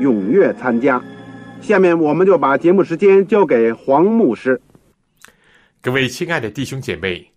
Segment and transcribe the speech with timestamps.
[0.00, 1.02] 踊跃参加。
[1.60, 4.60] 下面我们就把节目时间交给黄牧师。
[5.80, 7.30] 各位亲爱的弟兄姐妹、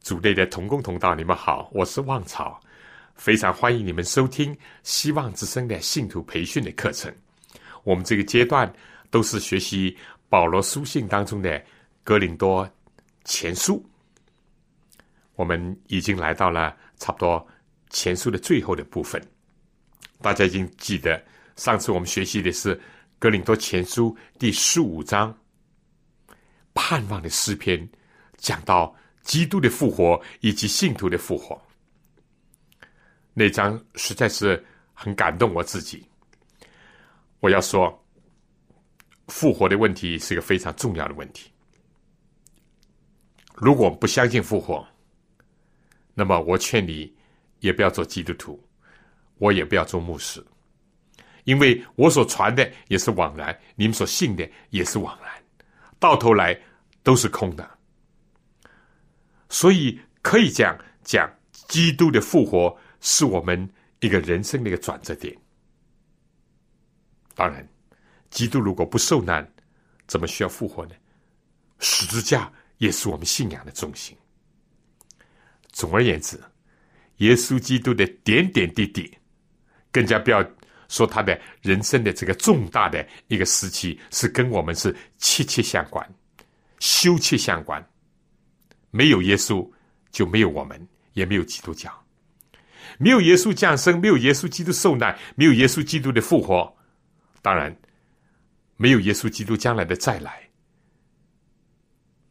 [0.00, 2.60] 组内的同工同道，你们好，我是旺草，
[3.14, 7.12] 非常欢迎你们收听希望之声的信徒培训的课程。
[7.84, 8.72] 我们这个阶段
[9.10, 9.96] 都是学习
[10.28, 11.62] 保罗书信当中的
[12.04, 12.68] 哥林多。
[13.24, 13.80] 前书，
[15.36, 17.46] 我们已经来到了差不多
[17.88, 19.22] 前书的最后的部分。
[20.20, 21.24] 大家已经记得，
[21.56, 22.76] 上次我们学习的是
[23.18, 25.36] 《格林多前书》第十五章
[26.74, 27.88] “盼望的诗篇”，
[28.38, 31.60] 讲到基督的复活以及信徒的复活。
[33.34, 36.06] 那章实在是很感动我自己。
[37.40, 38.04] 我要说，
[39.28, 41.50] 复活的问题是个非常重要的问题。
[43.54, 44.86] 如果不相信复活，
[46.14, 47.14] 那么我劝你
[47.60, 48.62] 也不要做基督徒，
[49.38, 50.44] 我也不要做牧师，
[51.44, 55.30] 因为我所传的也是枉然，你们所信的也是枉然，
[55.98, 56.58] 到头来
[57.02, 57.78] 都是空的。
[59.48, 61.30] 所以可以讲讲，
[61.68, 63.68] 基督的复活是我们
[64.00, 65.36] 一个人生的一个转折点。
[67.34, 67.66] 当然，
[68.30, 69.46] 基督如果不受难，
[70.06, 70.94] 怎么需要复活呢？
[71.78, 72.52] 十字架。
[72.78, 74.16] 也是我们信仰的中心。
[75.70, 76.36] 总而言之，
[77.18, 79.16] 耶稣基督的点点滴滴，
[79.92, 80.44] 更加不要
[80.92, 86.06] 说他的人生的这个重大的一个时期，是跟我们是切切相关、
[86.80, 87.82] 休切相关。
[88.90, 89.66] 没有耶稣，
[90.10, 91.90] 就没有我们，也没有基督教。
[92.98, 96.76] 没有耶稣降生，没有耶稣基督受难，没有耶稣基督的复活，
[97.40, 97.74] 当然，
[98.76, 100.46] 没有耶稣基督将来的再来。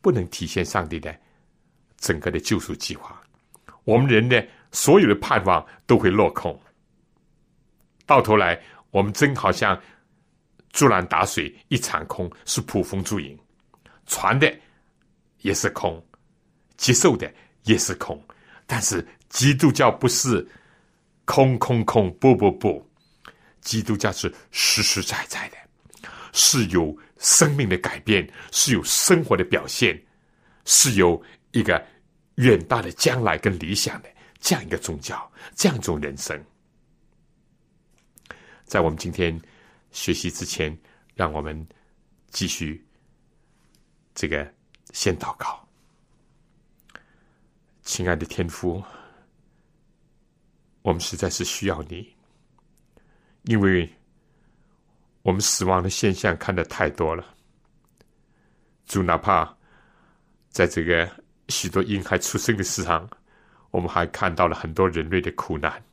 [0.01, 1.19] 不能体现上帝的
[1.97, 3.19] 整个的救赎计划，
[3.85, 6.61] 我们人的所有的盼望都会落空。
[8.11, 9.81] 到头来，我们真好像
[10.73, 13.39] 竹篮打水一场空，是捕风捉影，
[14.05, 14.53] 传的
[15.44, 16.05] 也是空，
[16.75, 17.33] 接受的
[17.63, 18.21] 也是空。
[18.67, 20.45] 但是基督教不是
[21.23, 22.85] 空空空，不不不，
[23.61, 26.94] 基督教是实实在在的，是有。
[27.23, 29.95] 生命的改变是有生活的表现，
[30.66, 31.21] 是有
[31.51, 31.79] 一个
[32.38, 36.35] 远大的将来跟理想的这样一个宗教，这样一种人生。
[38.71, 39.37] 在我们今天
[39.91, 40.75] 学习之前，
[41.13, 41.67] 让我们
[42.29, 42.81] 继续
[44.15, 44.49] 这个
[44.93, 45.67] 先祷告。
[47.81, 48.81] 亲爱的天父，
[50.83, 52.15] 我们实在是需要你，
[53.43, 53.93] 因为。
[55.23, 57.35] 我们死亡的现象看得太多了，
[58.88, 59.55] 主哪怕
[60.49, 61.07] 在这个
[61.49, 63.07] 许多婴孩出生的时上，
[63.69, 65.83] 我们还看到了很多人类的苦难，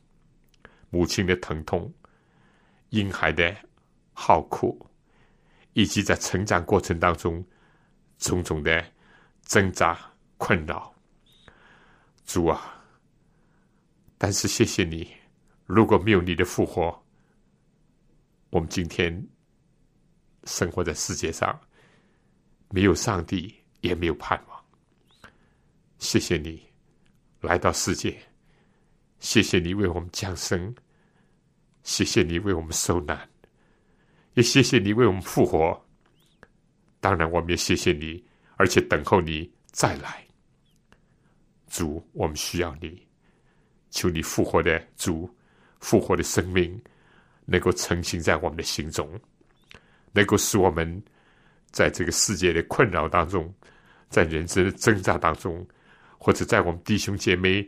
[0.89, 1.93] 母亲的疼痛，
[2.89, 3.55] 婴孩的
[4.13, 4.85] 好苦，
[5.73, 7.45] 以及在成长过程当中
[8.17, 8.83] 种种的
[9.43, 9.97] 挣扎
[10.37, 10.93] 困扰。
[12.25, 12.83] 主啊，
[14.17, 15.11] 但是谢谢你，
[15.65, 17.03] 如果没有你的复活。
[18.51, 19.27] 我们今天
[20.45, 21.59] 生活在世界上，
[22.69, 24.65] 没有上帝，也没有盼望。
[25.99, 26.67] 谢谢你
[27.41, 28.19] 来到世界，
[29.19, 30.73] 谢谢你为我们降生，
[31.89, 33.27] 谢谢你为我们受难，
[34.35, 35.83] 也谢谢你为我们复活。
[36.99, 38.23] 当然，我们也谢谢你，
[38.57, 40.23] 而且等候你再来。
[41.67, 43.07] 主，我们需要你，
[43.89, 45.27] 求你复活的主，
[45.79, 46.79] 复活的生命。
[47.51, 49.19] 能够成型在我们的心中，
[50.11, 51.03] 能够使我们
[51.71, 53.51] 在这个世界的困扰当中，
[54.07, 55.67] 在人生的挣扎当中，
[56.19, 57.67] 或者在我们弟兄姐妹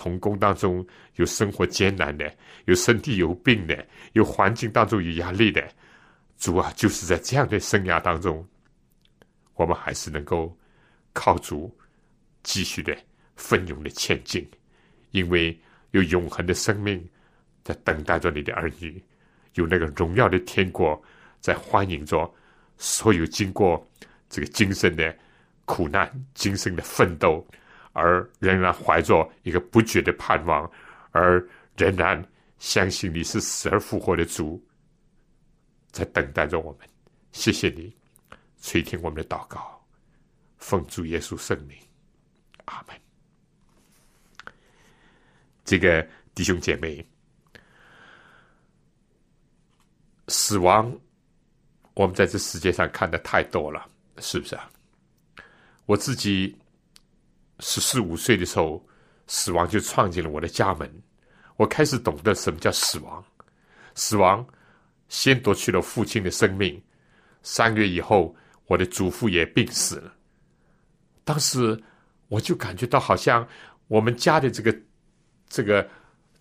[0.00, 0.86] 童工当中
[1.16, 5.62] 有生活艰难的，有身体有病的，有环境当中有压力的。
[6.38, 8.42] 主啊，就是在这样的生涯当中，
[9.56, 10.56] 我们还是能够
[11.12, 11.70] 靠主
[12.42, 12.96] 继续的
[13.36, 14.50] 奋勇的前进，
[15.10, 15.54] 因为
[15.90, 17.06] 有永恒的生命
[17.62, 19.04] 在等待着你的儿女，
[19.56, 20.98] 有那个荣耀的天国
[21.40, 22.32] 在欢迎着
[22.78, 23.86] 所有经过
[24.30, 25.14] 这个今生的
[25.66, 27.46] 苦难、今生的奋斗，
[27.92, 30.70] 而仍然怀着一个不绝的盼望，
[31.10, 31.44] 而
[31.76, 32.24] 仍然
[32.58, 34.62] 相信你是死而复活的主。
[35.90, 36.88] 在等待着我们，
[37.32, 37.92] 谢谢你
[38.60, 39.84] 垂听我们的祷告，
[40.58, 41.76] 奉主耶稣圣名，
[42.66, 42.96] 阿门。
[45.64, 47.04] 这个弟兄姐妹，
[50.28, 50.96] 死亡，
[51.94, 53.88] 我们在这世界上看的太多了，
[54.18, 54.70] 是不是啊？
[55.86, 56.56] 我自己
[57.60, 58.84] 十四五岁的时候，
[59.26, 60.90] 死亡就闯进了我的家门，
[61.56, 63.24] 我开始懂得什么叫死亡，
[63.94, 64.46] 死亡。
[65.08, 66.80] 先夺去了父亲的生命，
[67.42, 68.32] 三个月以后，
[68.66, 70.14] 我的祖父也病死了。
[71.24, 71.76] 当时
[72.28, 73.46] 我就感觉到，好像
[73.88, 74.80] 我们家的这个
[75.48, 75.88] 这个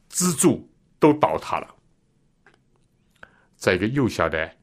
[0.07, 0.69] 支柱
[0.99, 1.75] 都倒塌了。
[3.55, 4.55] 在一个幼小的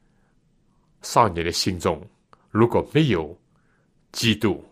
[1.01, 2.01] 少年的心中，
[2.49, 3.37] 如果没有
[4.13, 4.63] 基督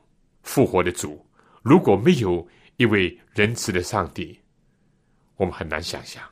[0.44, 1.25] 复活的主，
[1.66, 2.48] 如果没有
[2.78, 4.40] 一位仁慈的上帝，
[5.36, 6.24] 我们很难想象。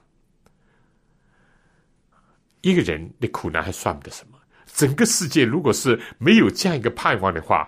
[2.61, 4.37] 一个人的苦难还算不得什么，
[4.67, 7.67] 整个世界如果是没有这样一个盼望的话，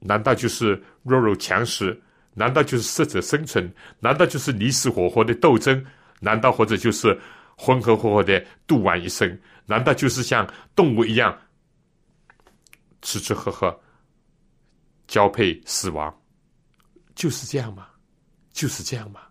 [0.00, 2.02] 难道就是弱肉强食？
[2.34, 3.72] 难道就是适者生存？
[4.00, 5.86] 难道就是你死我活的斗争？
[6.18, 7.16] 难道或者就是
[7.56, 9.38] 浑浑噩噩的度完一生？
[9.66, 10.44] 难道就是像
[10.74, 11.38] 动物一样
[13.02, 13.80] 吃吃喝喝、
[15.08, 16.14] 交配死亡？
[17.16, 17.88] 就是这样吗？
[18.52, 19.22] 就是这样吗？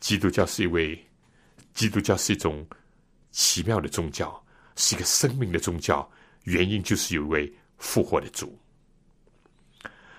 [0.00, 1.02] 基督教是一位，
[1.72, 2.66] 基督教是一种
[3.30, 4.44] 奇妙的宗教，
[4.76, 6.10] 是一个生命的宗教。
[6.44, 8.58] 原因就是有一位复活的主。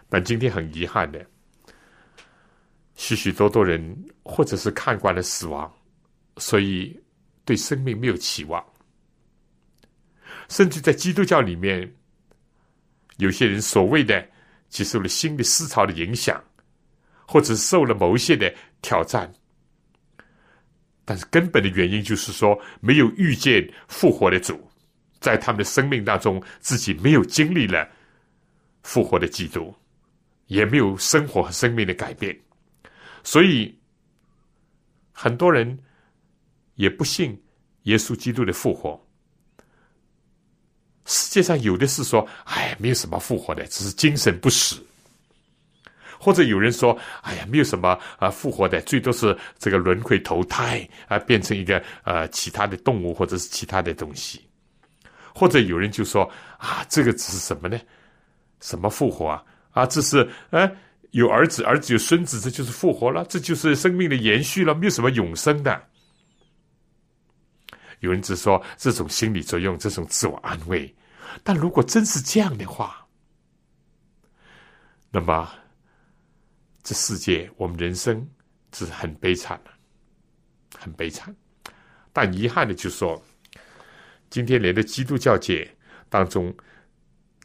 [0.08, 1.26] 但今天很遗憾的，
[2.96, 3.82] 许许多多人
[4.24, 5.72] 或者是看惯了死亡，
[6.38, 6.98] 所以
[7.44, 8.64] 对生命没有期望。
[10.48, 11.92] 甚至在基督教里面，
[13.22, 14.28] 有些人所谓的
[14.68, 16.44] 接受了新的思潮的影响，
[17.28, 18.52] 或者受了某些的
[18.82, 19.32] 挑战。
[21.06, 24.60] 但是根本的原因就是说，没有遇见复活的主，
[25.20, 27.88] 在他们的生命当中，自己没有经历了
[28.82, 29.72] 复活的基督，
[30.48, 32.36] 也没有生活和生命的改变，
[33.24, 33.78] 所以
[35.12, 35.78] 很多人
[36.74, 37.40] 也不信
[37.84, 39.00] 耶稣基督的复活。
[41.12, 44.82] 世界上有的是说，哎，没有什么复活的，只是精神不死。
[46.18, 54.42] 或者有人说：“哎呀，没有什么啊，复活的最多是这个轮回投胎啊，变成一个呃其他的动物或者是其他的东西。”
[55.36, 57.78] 或者有人就说：“啊，这个只是什么呢？
[58.62, 59.44] 什么复活啊？
[59.72, 60.72] 啊，这是呃
[61.10, 65.84] 有儿子，儿子有孙子，这就是复活了，这就是生命的延续了，没有什么永生的。”
[68.00, 70.94] 有人只说这种心理作用，这种自我安慰。
[71.44, 73.08] 但如果真是这样的话，
[75.10, 75.50] 那么。
[76.84, 78.28] 这世界，我们人生
[78.74, 79.70] 是很悲惨的，
[80.80, 81.34] 很悲惨。
[82.12, 83.24] 但遗憾的就是说，
[84.32, 85.72] 今天连的基督教界
[86.10, 86.52] 当中，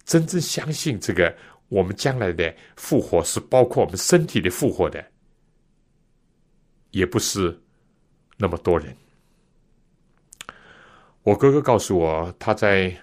[0.07, 1.37] 真正相信这个
[1.69, 5.05] 我们将来的复活是包括我们身体的复活的，
[6.93, 7.61] 也不是
[8.39, 8.97] 那么多人。
[11.25, 12.97] 我哥哥告诉我，他在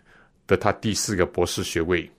[0.47, 2.09] 的他第四个博士学位。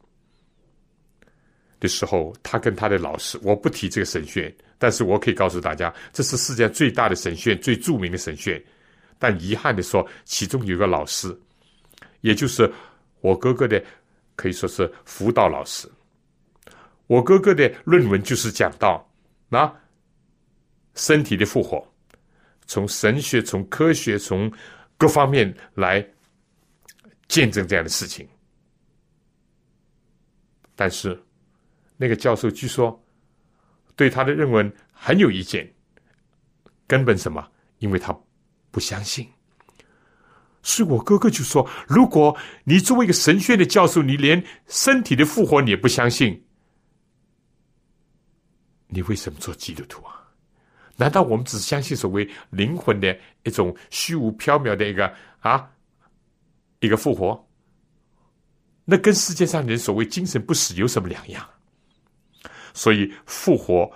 [1.81, 8.65] 的时候，他跟他的老师，我不提这个神学，但是我可以告诉大家，这是世界上最大的神学，最著名的神学。
[9.19, 11.39] 但遗憾的说，其中有个老师，
[12.23, 12.73] 也就是
[13.21, 13.83] 我哥哥的，
[14.35, 15.87] 可以说是辅导老师。
[17.07, 19.07] 我哥哥的论文就是讲到
[19.51, 19.71] 那，
[20.95, 21.87] 身体的复活，
[22.67, 24.51] 从神学、从科学、从
[24.97, 26.07] 各方面来
[27.29, 28.29] 见证这样的事情，
[30.75, 31.21] 但是。
[31.97, 33.01] 那个教授据说
[33.95, 35.73] 对他的论文很有意见，
[36.89, 37.49] 根本什么？
[37.79, 38.13] 因为他
[38.73, 39.31] 不相信。
[40.65, 46.45] 是我哥哥就说：“如果你作为一个神学的教授，你连身体的复活你也不相信，
[48.89, 50.29] 你为什么做基督徒啊？
[50.97, 55.71] 难道我们只相信所谓灵魂的一种虚无缥缈的一个啊
[56.85, 57.49] 一个复活？
[58.85, 61.49] 那跟世界上人所谓精神不死有什么两样？”
[62.75, 63.91] 所以复活，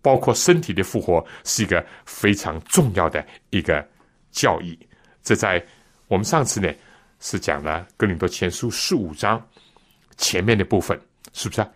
[0.00, 3.86] 包括身体的复活，是一个非常重要的一个
[4.30, 4.78] 教义。
[5.22, 5.64] 这在
[6.06, 6.72] 我们上次呢
[7.20, 9.46] 是讲了《哥林多前书》十五章
[10.16, 10.98] 前面的部分，
[11.34, 11.70] 是不是啊？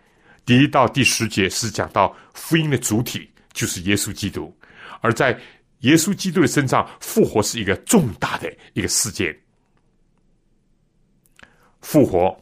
[0.45, 4.51] 第一到第十节是讲到福音的主体就是耶稣基督，
[4.99, 5.39] 而在
[5.81, 9.37] 耶稣基督的身上复活是一个重大的一个事件。
[11.83, 12.35] 复活，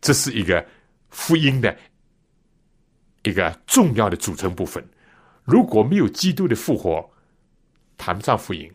[0.00, 0.66] 这是一个
[1.08, 1.74] 福音的
[3.22, 4.86] 一个重要的组成部分。
[5.44, 7.08] 如果没有基督的复活，
[7.96, 8.70] 谈不上福音。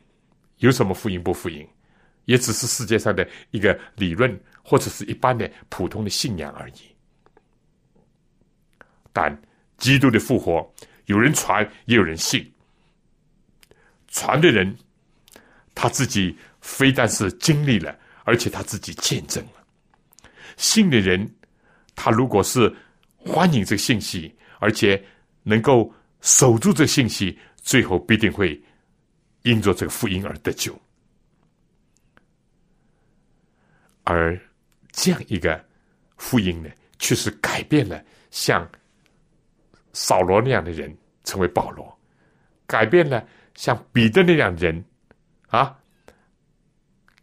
[0.58, 1.68] 有什么福音不福音？
[2.26, 6.96] 也只是世界上的一个理论，或者是一般的普通的信仰而已。
[9.12, 9.38] 但
[9.78, 10.74] 基督的复活，
[11.08, 12.50] 有人传，也有人信。
[14.08, 14.78] 传的人，
[15.76, 19.66] 他自己非但是经历了，而且他自己见证了。
[20.58, 21.30] 信的人，
[21.96, 22.74] 他如果是
[23.18, 25.04] 欢迎这个信息，而且
[25.44, 28.62] 能够守住这个信息，最后必定会
[29.44, 30.78] 因着这个福音而得救。
[34.04, 34.40] 而
[34.92, 35.64] 这样一个
[36.18, 38.70] 福音呢，却是改变了像
[39.94, 42.00] 扫罗那样的人成为保罗，
[42.66, 43.26] 改变了
[43.56, 44.84] 像彼得那样的人
[45.48, 45.78] 啊，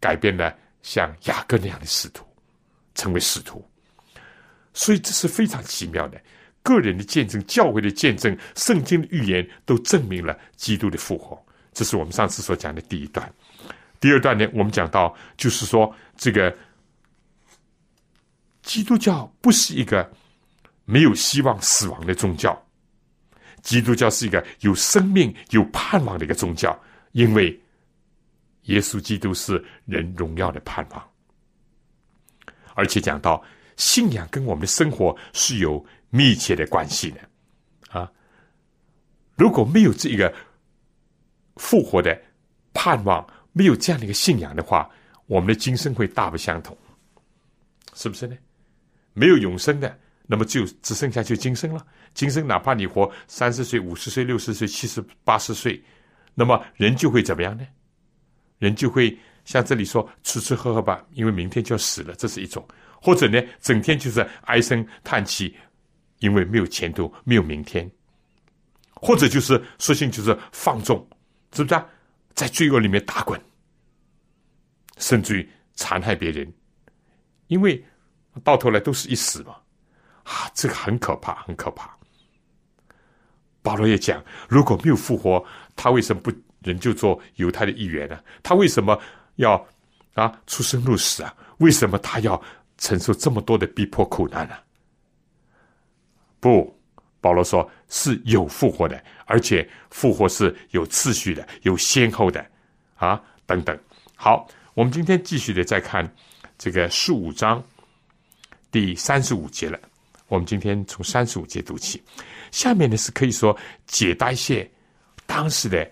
[0.00, 2.24] 改变了像雅各那样的使徒
[2.94, 3.64] 成为使徒。
[4.72, 6.20] 所以这是非常奇妙的，
[6.62, 11.42] 个人的见证、教会的见证、圣经的预言，都证明了基督的复活。
[11.72, 13.32] 这是我们上次所讲的第一段。
[14.00, 16.56] 第二段呢，我们讲到就是说这个。
[18.60, 20.12] 基督教不是一个
[20.84, 22.62] 没有希望死亡的宗教，
[23.62, 26.78] 基督教是一个有生命、有盼望的一个宗教，
[27.12, 27.58] 因为
[28.68, 31.10] 耶稣基督是人荣耀的盼望，
[32.74, 33.42] 而且讲到
[33.76, 37.20] 信仰跟我们的生活是有密切的关系的
[37.90, 38.10] 啊！
[39.36, 40.34] 如果没有这个
[41.56, 42.18] 复活的
[42.74, 44.88] 盼望，没有这样的一个信仰的话，
[45.26, 46.76] 我们的今生会大不相同，
[47.94, 48.36] 是不是呢？
[49.14, 51.84] 没有永生的，那么就只剩下就今生了。
[52.12, 55.82] 今生哪怕你活三十岁、五十岁、六十岁、七十八十岁，
[56.34, 57.66] 那么人就会怎么样呢？
[58.58, 62.62] 人就会像这里说吃吃喝喝吧，因为明天就要死了，这是一种；
[63.00, 65.56] 或者呢，整天就是唉声叹气，
[66.18, 67.88] 因为没有前途、没有明天；
[68.94, 70.98] 或者就是索性就是放纵，
[71.52, 71.74] 是不是？
[71.74, 71.86] 啊？
[72.34, 73.40] 在罪恶里面打滚，
[74.98, 76.52] 甚至于残害别人，
[77.46, 77.84] 因为。
[78.44, 79.56] 到头来都是一死嘛，
[80.22, 81.92] 啊，这个很可怕，很可怕。
[83.62, 86.30] 保罗也讲，如果没有复活，他为什么不
[86.68, 88.20] 人就做犹太的一员呢？
[88.42, 89.00] 他为什么
[89.36, 89.66] 要
[90.14, 91.34] 啊出生入死啊？
[91.58, 92.40] 为什么他要
[92.76, 94.54] 承受这么多的逼迫苦难呢？
[96.38, 96.78] 不，
[97.20, 102.44] 保罗说是有复活的，而且复活是有次序的，有先后的
[102.94, 103.76] 啊，等等。
[104.14, 106.08] 好，我们今天继续的再看
[106.56, 107.62] 这个十五章。
[108.70, 109.80] 第三十五节了，
[110.28, 112.02] 我们今天从三十五节读起。
[112.50, 113.56] 下面呢是可以说
[113.86, 114.70] 解答一些
[115.26, 115.90] 当时的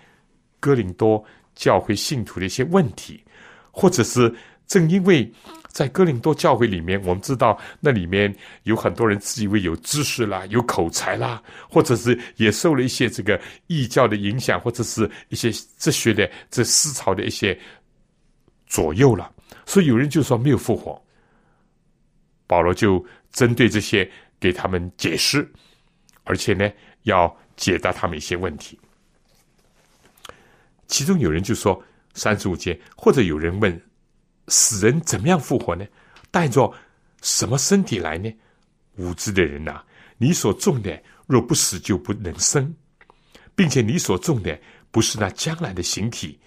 [0.61, 3.23] 哥林多教会信徒的一些问题，
[3.71, 4.35] 或者是
[4.67, 5.31] 正因为
[5.69, 17.59] 在哥林多教会里面，我们知道那里面有很多人自以为有知识啦、有口才啦，或者是也受了一些这个异教的影响，或者是一些哲学的这思潮的一些
[18.67, 19.31] 左右了，
[19.67, 21.01] 所以有人就说没有复活。
[22.47, 24.09] 保罗就针对这些
[24.41, 25.47] 给他们解释，
[26.25, 26.71] 而且呢，
[27.03, 28.79] 要解答他们一些问题。
[30.87, 31.83] 其中有人就说
[32.14, 33.81] 三十五节，或者有人问：
[34.49, 35.87] 死人怎么样复活呢？
[36.31, 36.73] 带着
[37.23, 38.33] 什么身体来呢？
[38.97, 39.83] 无知的人呐！
[40.19, 42.75] 你所种的若不死，就不能生，
[43.55, 44.59] 并且你所种的
[44.90, 46.38] 不是那将来的形体，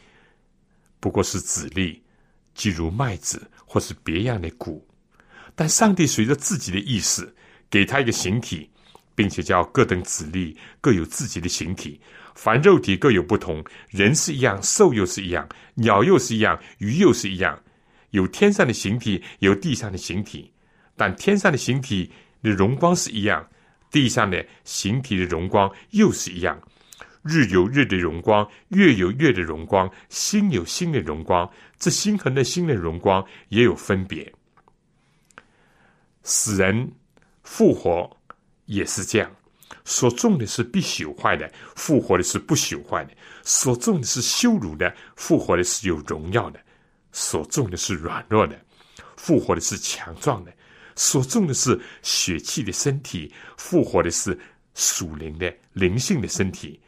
[1.00, 2.02] 不过是籽粒，
[2.56, 4.88] 即如麦子或是别样的谷。
[5.54, 7.36] 但上帝随着自己的意思，
[7.70, 8.70] 给他一个形体，
[9.14, 12.00] 并且叫各等子粒各有自己的形体。
[12.42, 17.62] 凡肉体各有不同，人是一样，兽又是一样，鸟又是一样，鱼又是一样。
[18.12, 20.50] 有天上的形体，有地上的形体。
[20.96, 22.10] 但天上的形体
[22.42, 23.46] 的荣光是一样，
[23.92, 26.58] 地上的形体的荣光又是一样。
[27.24, 31.52] 日有日的荣光，月有月的荣光，星有星的荣光。
[31.78, 34.34] 这星和那星的荣光也有分别。
[36.24, 36.90] 死人
[37.44, 38.10] 复活
[38.64, 39.30] 也是这样，
[39.90, 43.12] 所种的是必朽坏的，复活的是不朽坏的；
[43.44, 46.60] 所种的是羞辱的，复活的是有荣耀的；
[47.12, 48.56] 所种的是软弱的，
[49.18, 50.52] 复活的是强壮的；
[50.96, 54.38] 所种的是血气的身体，复活的是
[54.76, 56.80] 属灵的灵性的身体。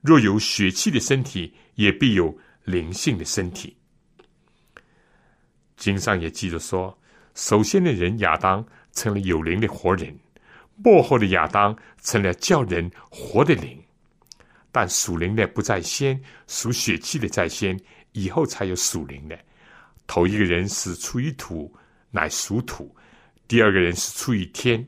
[0.00, 2.34] 若有血气的身体，也必有
[2.64, 3.76] 灵性的身体。
[5.76, 6.98] 经上也记着说，
[7.34, 10.18] 首先的人亚当成了有灵的活人，
[10.76, 13.82] 幕后的亚当成了叫人活的灵。
[14.70, 17.80] 但属灵的不在先，属血气的在先，
[18.12, 19.38] 以后才有属灵的。
[20.06, 21.74] 头一个人是出于土，
[22.10, 22.84] 乃属土；
[23.48, 24.86] 第二个人是出于天。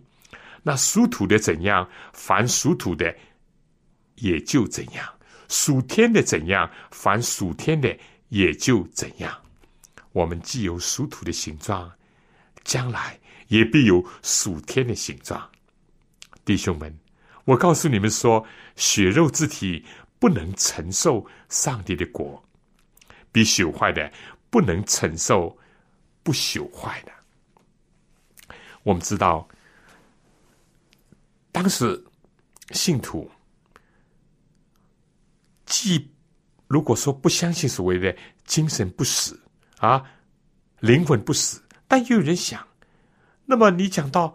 [0.63, 3.17] 那属土的怎样，凡属土的
[4.17, 5.07] 也就怎样；
[5.49, 9.35] 属天的怎样，凡属天的也就怎样。
[10.13, 11.91] 我们既有属土的形状，
[12.63, 15.51] 将来也必有属天的形状。
[16.49, 16.99] 弟兄们。
[17.45, 18.43] 我告诉你们说，
[18.75, 19.85] 血肉之体
[20.19, 22.43] 不能承受上帝的果，
[23.31, 24.11] 比朽坏的
[24.49, 25.55] 不能承受
[26.23, 27.13] 不朽坏的。
[28.83, 29.47] 我们知道，
[31.53, 32.03] 当时
[32.71, 33.31] 信徒
[35.67, 36.11] 既
[36.67, 39.39] 如果说不相信所谓的精神不死
[39.81, 40.03] 啊，
[40.81, 42.67] 灵魂不死，但又有人想，
[43.45, 44.35] 那么你讲到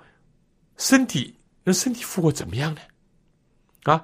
[0.78, 2.82] 身体，那身体复活怎么样呢？
[3.84, 4.02] 啊，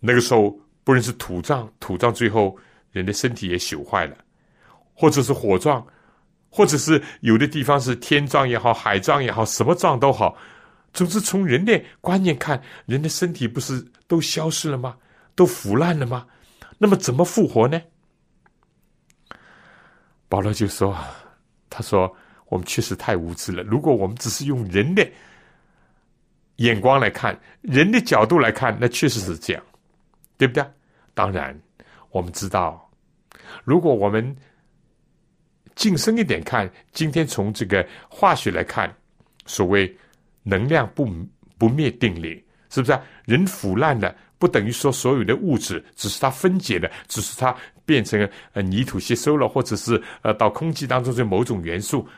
[0.00, 0.50] 那个时候
[0.82, 2.56] 不论是土葬，土葬最后
[2.90, 4.16] 人的身体也朽坏了，
[4.94, 5.84] 或者是火葬，
[6.48, 10.36] 或者是有的地方是天葬也好，海葬也好，什么葬都好，
[10.92, 14.96] 总之从人的观念看，人的身体不是都消失了吗？
[15.34, 16.26] 都腐烂了吗？
[16.78, 17.80] 那么怎么复活呢？
[20.28, 20.96] 保罗就说
[21.70, 22.12] ：“他说
[22.46, 23.62] 我们确实太无知了。
[23.62, 25.04] 如果我们只是用人的。”
[26.56, 29.62] 眼光来看，人的角度来看，那确实是这样，
[30.38, 30.64] 对不对？
[31.14, 31.58] 当然，
[32.10, 32.90] 我们知道，
[33.64, 34.34] 如果我们
[35.74, 38.94] 近深一点看，今天从这个化学来看，
[39.44, 39.94] 所谓
[40.42, 41.06] 能量不
[41.58, 42.98] 不灭定律，是不是？
[43.26, 52.08] 人腐烂了，不等于说所有的物质只是它分解了，只是它变成呃泥土吸收了，或者是呃到空气当中的某种元素，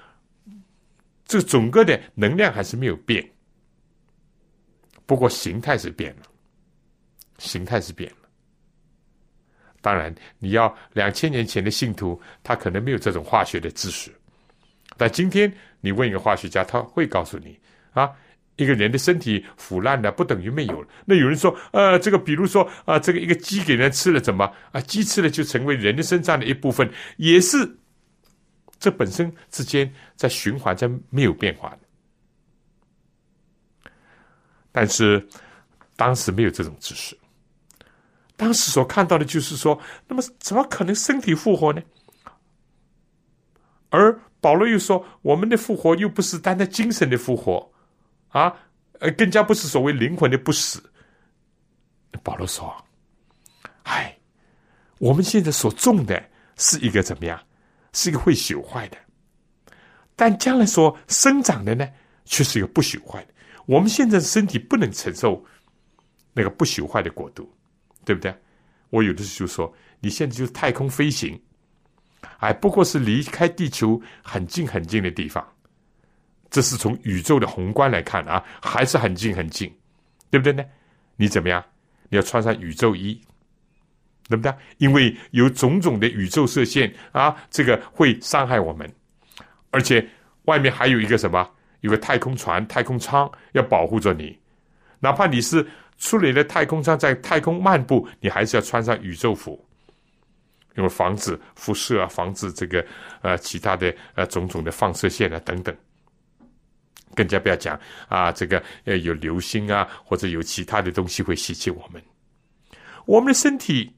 [1.27, 3.29] 这整个的能量还是没有变。
[5.09, 6.23] 不过形态是变了，
[7.39, 8.29] 形态是变了。
[9.81, 14.13] 当然，你要两千年前的信徒，他可能没有这种化学的知识。
[14.99, 17.59] 但今天你问一个化学家，他会告诉你：
[17.93, 18.13] 啊，
[18.57, 20.89] 一个人的身体腐烂了，不等于没有了。
[21.07, 24.81] 那有人说，呃，这个比如说啊，这个一个鸡给人吃了，怎么啊？
[24.83, 27.57] 鸡吃了就成为人的身上的一部分，也是
[28.79, 31.79] 这本身之间在循环，在没有变化的。
[34.71, 35.27] 但是
[35.97, 37.19] 当时没有这种知识，
[38.37, 41.83] 当时所看到的就是说，那么怎么可能身体复活呢？
[43.91, 47.73] 而保罗又说，我们的复活又不是单单精神的复活
[48.29, 48.55] 啊，
[49.01, 50.83] 呃，更加不是所谓灵魂的不死。
[52.23, 52.73] 保罗说
[53.85, 54.17] ：“哎，
[54.99, 56.23] 我们现在所种的
[56.57, 57.41] 是一个怎么样？
[57.95, 58.99] 是一个会朽坏的，
[60.15, 61.89] 但将来所生长的呢，
[62.27, 63.35] 却是一个不朽坏的。”
[63.69, 65.45] 我们现在身体不能承受
[66.33, 67.47] 那个不朽坏的国度，
[68.03, 68.35] 对不对？
[68.89, 71.39] 我有的时候就说，你现在就是太空飞行，
[72.39, 75.47] 哎，不过是离开地球很近很近的地方，
[76.49, 79.71] 这是从宇宙的宏观来看啊，还是很近很近，
[80.31, 80.65] 对不对呢？
[81.17, 81.63] 你怎么样？
[82.09, 83.21] 你要穿上宇宙衣，
[84.31, 84.51] 对不对？
[84.79, 88.91] 因为有种种的宇宙射线啊，这个会伤害我们，
[89.71, 90.09] 而且
[90.47, 91.47] 外面还有一个什么？
[91.81, 94.39] 有个太空船、太空舱要保护着你，
[95.01, 99.65] 哪怕你是出来的太空舱在太空漫步，你还是要穿上宇宙服，
[100.77, 102.85] 因为防止辐射啊，防止这个
[103.23, 105.77] 呃其他的呃种种的放射线啊等等。
[107.15, 112.01] 更加不要讲啊，这个呃有流星啊，或者有其他的东西会袭击我们，
[113.07, 113.93] 我们的身体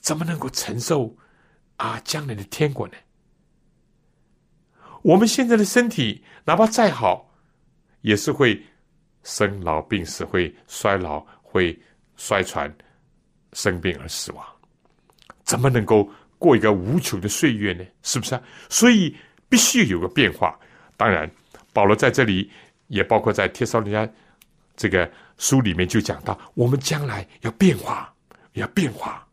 [0.00, 1.14] 怎么能够承受
[1.76, 2.94] 啊将来的天国呢？
[5.08, 7.32] 我们现在的身体，哪怕再好，
[8.02, 8.62] 也是会
[9.22, 11.74] 生老病死，会衰老，会
[12.18, 12.70] 衰残，
[13.54, 14.46] 生病而死亡。
[15.44, 16.06] 怎么能够
[16.38, 17.82] 过一个无穷的岁月呢？
[18.02, 18.42] 是不是啊？
[18.68, 19.16] 所以
[19.48, 20.60] 必须有个变化。
[20.98, 21.30] 当然，
[21.72, 22.50] 保罗在这里
[22.88, 24.10] 也包括在《帖撒罗尼
[24.76, 28.12] 这个书里面就讲到，我们将来要变化，
[28.52, 29.26] 要变化。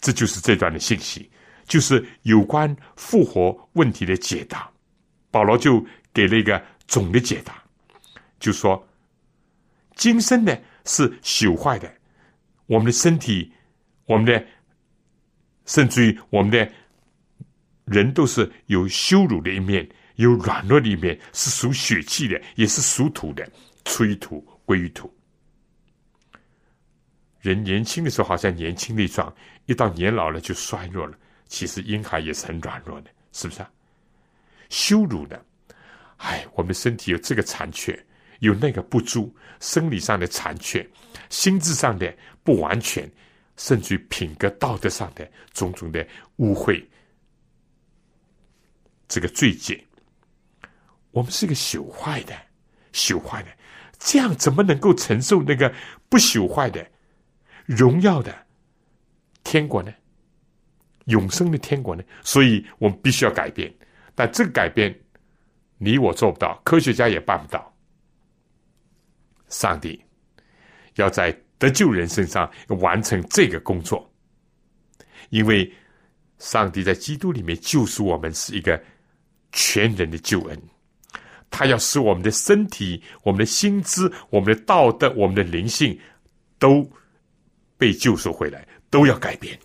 [0.00, 1.28] 这就是这段的信息。
[1.66, 4.70] 就是有关复活问题的解答，
[5.30, 7.62] 保罗就给了一个总的解答，
[8.38, 8.86] 就说：
[9.96, 11.92] 今生呢是朽坏的，
[12.66, 13.50] 我们的身体，
[14.06, 14.46] 我们的，
[15.66, 16.70] 甚至于我们的
[17.86, 23.50] 人都是有羞辱的一面，有软弱的一面，是属血气的，也是属土的，
[23.84, 25.12] 出于土归于土。
[27.40, 29.34] 人年轻的时候好像年轻力壮，
[29.66, 31.18] 一到年老了就衰弱了。
[31.46, 33.70] 其实婴孩也是很软弱的，是不是啊？
[34.70, 35.44] 羞辱的，
[36.16, 37.98] 哎，我们身体有这个残缺，
[38.40, 40.88] 有那个不足，生理上的残缺，
[41.30, 43.08] 心智上的不完全，
[43.56, 46.04] 甚至于品格道德上的种种的
[46.36, 46.84] 污秽，
[49.06, 49.84] 这个罪戒，
[51.12, 52.34] 我们是个朽坏的，
[52.92, 53.50] 朽坏的，
[53.98, 55.72] 这样怎么能够承受那个
[56.08, 56.84] 不朽坏的？
[57.66, 58.46] 荣耀的
[59.42, 59.90] 天国呢？
[61.06, 62.02] 永生的天国呢？
[62.22, 63.72] 所以我们必须要改变，
[64.14, 64.94] 但这个改变
[65.78, 67.74] 你我做不到，科学家也办不到。
[69.48, 70.02] 上帝
[70.96, 74.10] 要在得救人身上完成这个工作，
[75.30, 75.72] 因为
[76.38, 78.82] 上帝在基督里面救赎我们是一个
[79.52, 80.62] 全人的救恩，
[81.50, 85.98] 他要使我们的身体、我们的心智、我们的道德、我们的灵性
[86.58, 86.88] 都。
[87.76, 89.58] 被救赎回来，都要改变，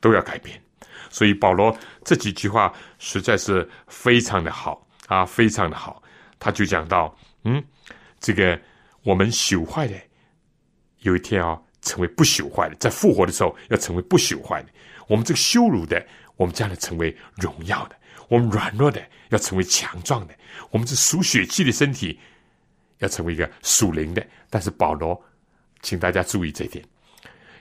[0.00, 0.60] 都要改变。
[1.08, 6.02] 所以保罗这几句话实在是非常的好啊，非常的好。
[6.38, 7.62] 他就讲到，嗯，
[8.18, 8.58] 这个
[9.02, 9.94] 我们朽坏的，
[11.00, 14.68] 有一天啊，成为不朽坏的，在复活的时候要成为不朽坏的。
[15.08, 16.04] 我们这个羞辱的，
[16.36, 17.96] 我们将来成为荣耀的。
[18.28, 20.34] 我们软弱的，要成为强壮的。
[20.70, 22.16] 我们这属血气的身体，
[22.98, 24.24] 要成为一个属灵的。
[24.48, 25.20] 但是保罗，
[25.82, 26.84] 请大家注意这一点。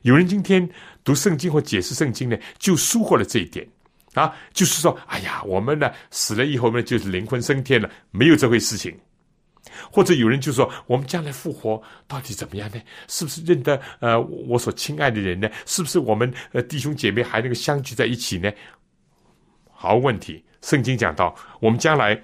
[0.04, 0.69] 有人今天
[1.10, 3.67] 读圣经或解释圣经呢，就疏忽了这一点
[4.13, 8.95] 啊，就是说，哎呀，我们呢死了以后呢，就是灵魂升天了，没有这回事情。
[9.91, 12.80] 或者有人就说，我们将来复活到底怎么样呢？
[13.08, 15.50] 是不是认得呃我所亲爱的人呢？
[15.65, 18.52] 是不是我们呃弟兄姐妹还能够相聚在一起呢？
[19.72, 22.22] 好问题，圣经讲到，我们将来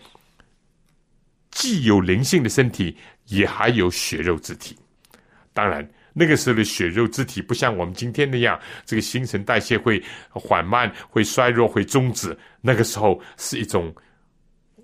[1.49, 2.95] 既有灵性的身体，
[3.29, 4.77] 也还有血肉之体，
[5.53, 5.89] 当然。
[6.17, 12.35] 那个时候的血肉之体不像我们今天那样，这个新陈代谢会缓慢、会衰弱、会终止。
[12.61, 13.93] 那个时候是一种，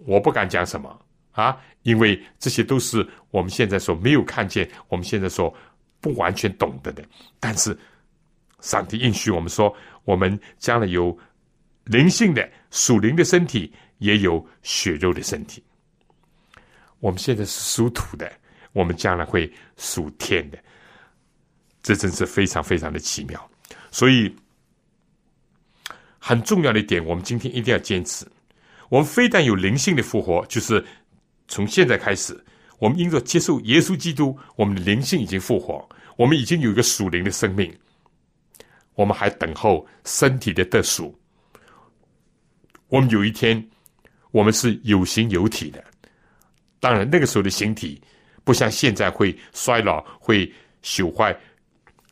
[0.06, 1.00] 我不敢讲什么
[1.32, 5.56] 啊，因为这些都是我们现在所没有看见、我们现在所
[6.02, 7.02] 不完全懂得的。
[7.39, 7.76] 但是，
[8.60, 11.17] 上帝应许我们说，我们将来有
[11.86, 15.63] 灵性的属灵的身体，也有血肉的身体。
[17.00, 18.30] 我们现在是属土的，
[18.74, 20.60] 我们将来会属天的。
[21.84, 23.50] 这真是非常非常的奇妙，
[23.89, 24.34] 所以
[26.20, 28.26] 很重要的一点，我们今天一定要坚持。
[28.89, 30.86] 我们非但有灵性的复活，就是
[31.48, 32.39] 从现在开始，
[32.78, 37.76] 我们因着接受耶稣基督，我们的灵性已经复活，我们已经有一个属灵的生命，
[38.94, 41.17] 我们还等候身体的得赎。
[42.89, 43.65] 我们有一天，
[44.32, 45.84] 我们是有形有体的，
[46.80, 48.00] 当然那个时候的形体
[48.44, 51.36] 不像现在会衰老、会朽坏。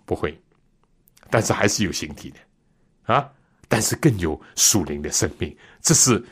[0.10, 0.36] 不会，
[1.30, 3.32] 但是还是有形体的啊！
[3.68, 6.26] 但是更有属灵的生命，这是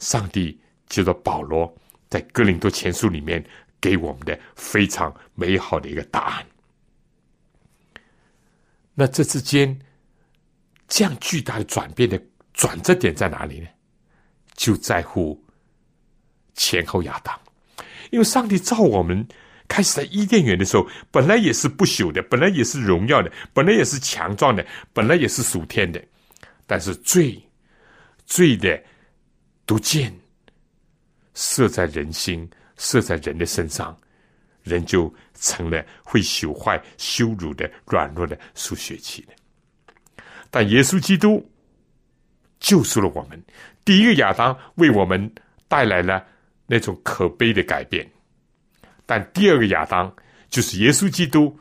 [0.00, 1.74] 上帝接着保罗
[2.10, 3.42] 在哥林多前书里面
[3.80, 6.46] 给我们的非常美好的一个答案。
[8.92, 9.80] 那这之间
[10.88, 13.68] 这样巨大的转变的转折点在哪里呢？
[14.56, 15.42] 就在乎
[16.52, 17.34] 前后亚当，
[18.10, 19.26] 因为上帝造我们。
[19.68, 26.02] 开始在伊甸园的时候，本来也是不朽的，本来也是荣耀的，本来也是强壮的，本来也是属天的。
[26.66, 27.42] 但是罪，
[28.26, 28.82] 罪的
[29.66, 30.12] 毒箭
[31.34, 33.96] 射在人心，射在人的身上，
[34.62, 39.32] 人就成了会朽坏、羞辱的、软弱的、属血气的。
[40.50, 41.50] 但耶稣基督
[42.60, 43.42] 救赎了我们，
[43.84, 45.32] 第一个亚当为我们
[45.66, 46.24] 带来了
[46.66, 48.06] 那种可悲的改变。
[49.14, 50.10] 但第二个亚当
[50.48, 51.54] 就是耶稣基督，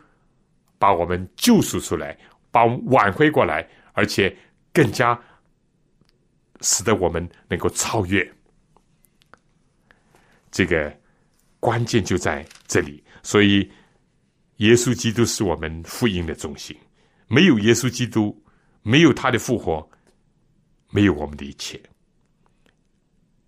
[0.80, 2.18] 把我们救赎出来，
[2.50, 4.34] 把我们挽回过来，而且
[4.72, 5.22] 更加
[6.62, 8.26] 使得我们能够超越。
[10.50, 10.98] 这个
[11.60, 13.70] 关键就在这里，所以
[14.58, 16.74] 耶稣基督是我们福音的中心。
[17.28, 18.42] 没有耶稣基督，
[18.82, 19.86] 没有他的复活，
[20.90, 21.78] 没有我们的一切，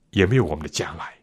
[0.10, 1.14] 也没有我们的将来。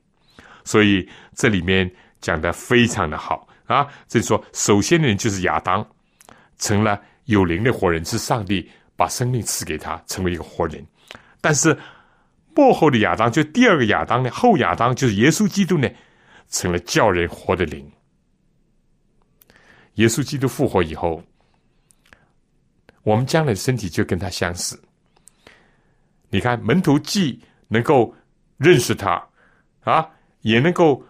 [0.64, 1.94] 所以这里面。
[2.20, 3.86] 讲的非常的好啊！
[4.08, 5.86] 这说，首先的人就是亚当，
[6.58, 10.84] 成了有灵的活人，是上帝把生命赐给他，成为一个活人。
[11.40, 11.76] 但是
[12.54, 15.88] 幕后的亚当，就第二个亚当呢，后亚当就是耶稣基督呢，
[16.50, 17.90] 成了叫人活的灵。
[19.94, 21.22] 耶稣基督复活以后，
[23.02, 24.80] 我们将来的身体就跟他相似。
[26.28, 28.14] 你看，门徒既能够
[28.56, 29.26] 认识他
[29.82, 30.08] 啊，
[30.42, 31.02] 也能够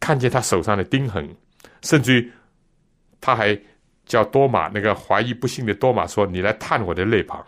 [0.00, 1.28] 看见他手上的钉痕，
[1.82, 2.32] 甚至于
[3.20, 3.58] 他还
[4.04, 7.44] 叫多马那个怀疑不信的多马说：“你来探我的肋旁。”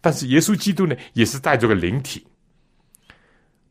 [0.00, 2.26] 但是耶稣基督呢，也是带着个灵体，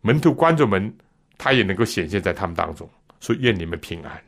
[0.01, 0.93] 门徒关着门，
[1.37, 2.89] 他也能够显现在他们当中，
[3.19, 4.23] 说：“愿你们平安。”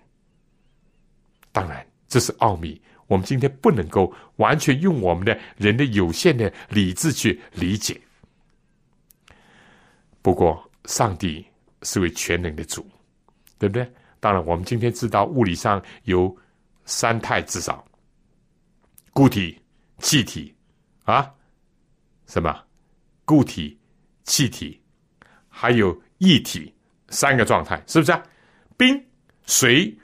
[1.52, 2.82] 当然，这是奥秘。
[3.08, 7.98] 我们今天不能够完全用我们的人的有限的理智去理解。
[10.22, 11.46] 不过，上帝
[11.84, 12.86] 是位全能的主，
[13.58, 13.92] 对不对？
[14.20, 16.36] 当然，我们今天知道物理上有
[16.86, 17.86] 三态，至少
[19.14, 19.60] 固体、
[20.00, 20.54] 气体
[21.06, 21.32] 啊，
[22.26, 22.64] 什么
[23.26, 23.80] 固体、
[24.24, 24.82] 气体，
[25.48, 26.74] 还有液体
[27.10, 28.24] 三个状态，是不是啊？
[28.76, 29.02] 冰、
[29.46, 29.96] 水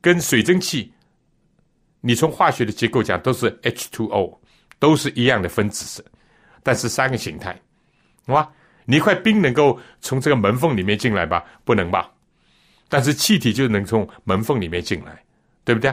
[0.00, 0.92] 跟水蒸气。
[2.00, 4.38] 你从化学的结构讲，都是 H2O，
[4.78, 6.04] 都是一样的分子式，
[6.62, 7.56] 但是三个形态，
[8.26, 8.52] 好吧？
[8.84, 11.44] 你一块冰能够从这个门缝里面进来吧？
[11.64, 12.11] 不能吧？
[12.92, 15.18] 但是气体就能从门缝里面进来，
[15.64, 15.90] 对不对？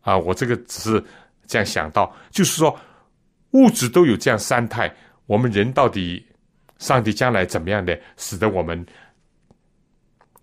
[0.00, 1.04] 啊，我这个只是
[1.46, 2.74] 这样想到，就是说
[3.50, 4.90] 物质都有这样三态，
[5.26, 6.26] 我们人到底
[6.78, 8.82] 上帝将来怎么样的，使得我们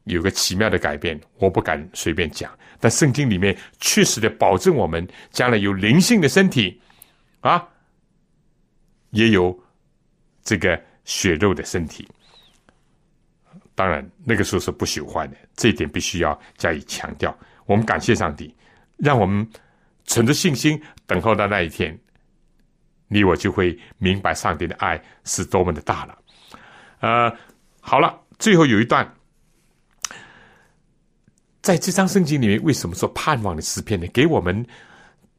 [0.03, 1.19] 有个奇妙的改变？
[1.39, 2.55] 我不敢随便讲。
[2.79, 6.79] 但圣经里面确实的保证我们将来有灵性的身体，
[7.39, 7.67] 啊，
[9.09, 9.59] 也有
[10.43, 12.07] 这个血肉的身体。
[13.79, 17.33] 当然，那个时候是不朽坏的，这一点必须要加以强调。
[17.65, 18.53] 我们感谢上帝，
[18.97, 19.49] 让我们
[20.03, 21.97] 存着信心等候到那一天，
[23.07, 26.17] 你我就会明白上帝的爱是多么的大了。
[26.99, 27.33] 呃，
[27.79, 29.09] 好了，最后有一段。
[31.61, 34.05] 在这张圣经里面，为什么说盼望的诗篇呢？
[34.07, 34.65] 给我们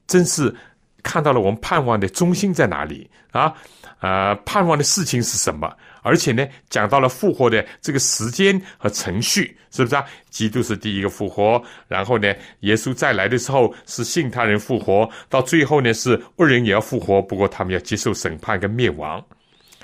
[0.06, 0.54] 真是
[1.02, 3.52] 看到了我们盼望的中心在哪里啊？
[4.00, 5.70] 呃，盼望的事情是什么？
[6.02, 10.04] 而且呢，讲到了复活的这个时间和程序，是不是啊？
[10.30, 19.24] 基督是第一个复活，然后呢，耶稣再来的时候是信他人复活，到最后呢是恶人也要复活，不过他们要接受审判跟灭亡，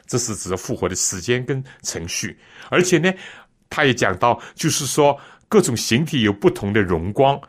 [0.07, 2.39] 这是指复活的时间跟程序。
[2.71, 3.13] 而且呢，
[3.69, 5.19] 他也讲到，就是说。
[5.49, 7.41] 各种形体有不同的荣光，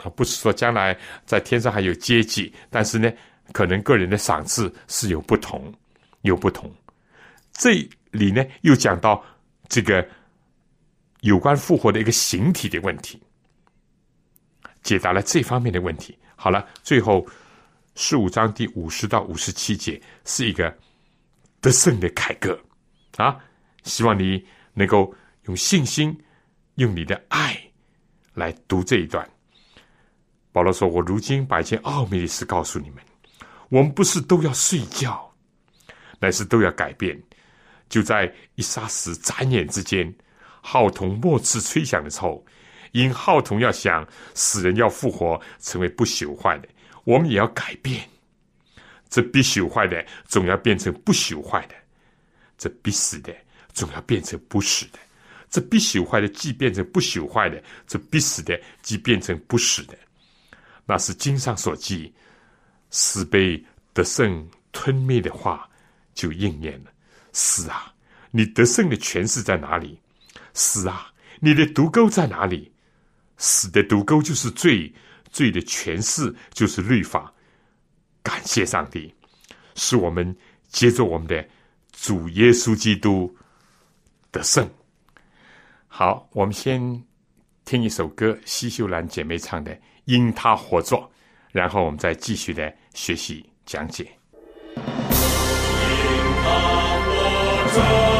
[0.00, 3.10] 啊，不是说将来在天上还有阶级，但是呢，
[3.50, 5.72] 可能个人的赏赐是有不同，
[6.20, 6.70] 有不同。
[7.54, 9.24] 这里呢，又讲到
[9.68, 10.06] 这个
[11.20, 13.20] 有关复活的一个形体的问题，
[14.82, 16.18] 解答了这方面的问题。
[16.36, 17.26] 好了，最后
[17.94, 20.76] 十五章第五十到五十七节是一个
[21.60, 22.58] 得胜的凯歌
[23.16, 23.36] 啊，
[23.84, 25.14] 希望你能够
[25.44, 26.14] 用信心。
[26.76, 27.56] 用你的爱
[28.32, 29.24] 来读这一段。
[30.50, 32.98] 保罗说：“我如今把一件奥秘的事告诉你们，
[33.68, 35.32] 我们不是都要睡觉，
[36.18, 37.16] 乃是都要改变。
[37.88, 40.12] 就在一霎时、眨眼之间，
[40.60, 42.44] 号筒末次吹响的时候，
[42.92, 46.68] 因号筒要响，死人要复活，成为不朽坏的，
[47.04, 48.08] 我们也要改变。
[49.08, 51.74] 这必朽坏的，总要变成不朽坏的；
[52.58, 53.32] 这必死的，
[53.72, 54.98] 总要变成不死的。”
[55.50, 59.96] 这必朽坏的，即变成不朽坏的；这必死的，即变成不死的。
[60.84, 62.12] 那是经上所记，
[62.90, 65.70] 死被得胜吞灭的话，
[66.12, 66.90] 就应验了。
[67.34, 67.92] 死啊，
[68.30, 70.00] 你得胜的权势在哪里？
[70.54, 72.72] 死啊，你的毒钩在哪里？
[73.36, 74.90] 死的毒钩就是罪，
[75.30, 77.30] 罪的权势就是律法。
[78.22, 79.12] 感谢上帝，
[79.74, 80.34] 是我们
[80.68, 81.46] 接着我们的
[81.92, 83.36] 主耶稣基督
[84.30, 84.66] 得胜。
[85.88, 87.04] 好，我们先
[87.64, 89.72] 听一首歌，西秀兰姐妹唱的
[90.04, 90.96] 《因他活着》，
[91.50, 94.10] 然后我们再继续的学习讲解。
[97.74, 98.13] 活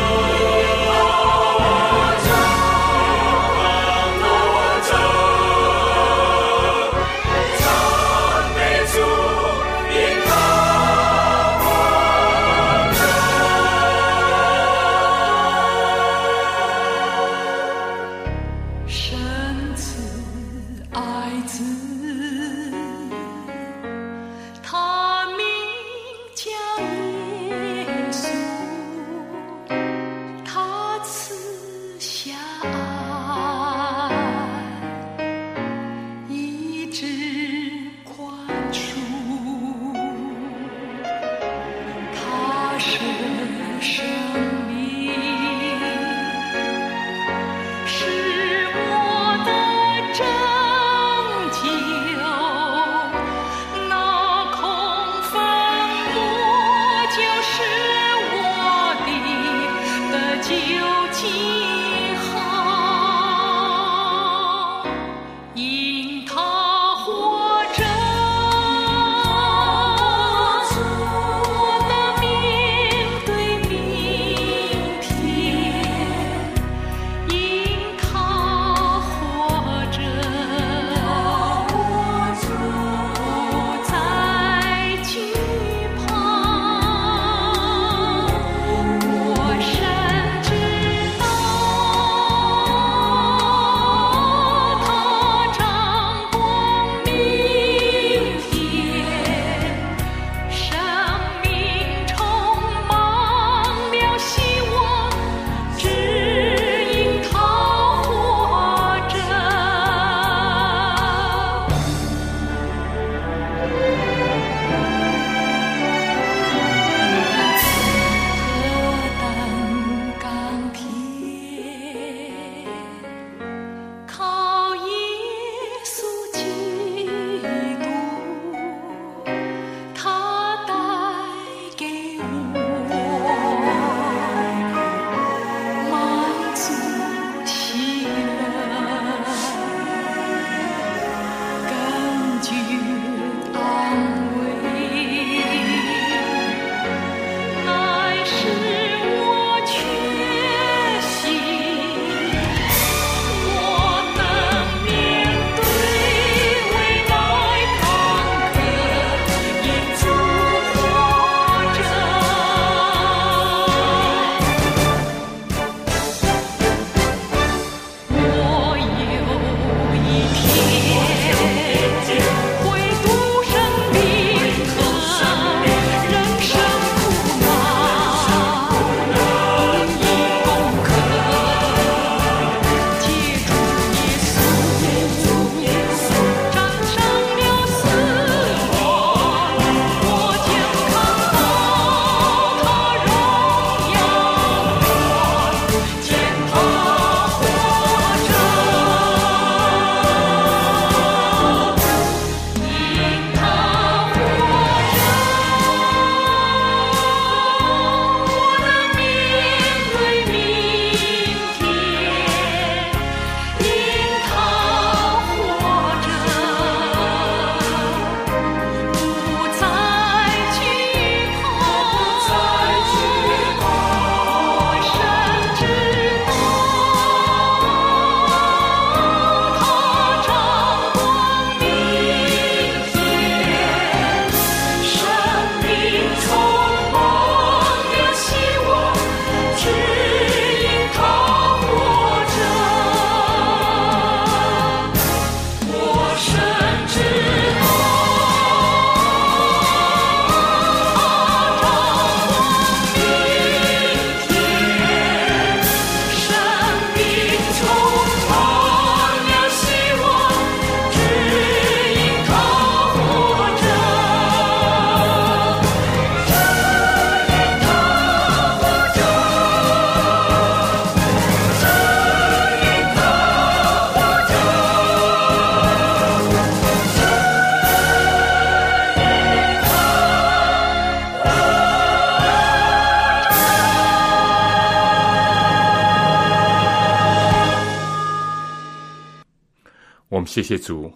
[290.34, 290.92] 谢谢主，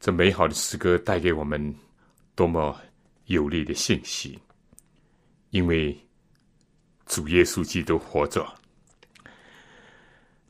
[0.00, 1.72] 这美好的诗歌带给我们
[2.34, 2.76] 多么
[3.26, 4.36] 有力的信息，
[5.50, 5.96] 因为
[7.06, 8.44] 主耶稣基督活着。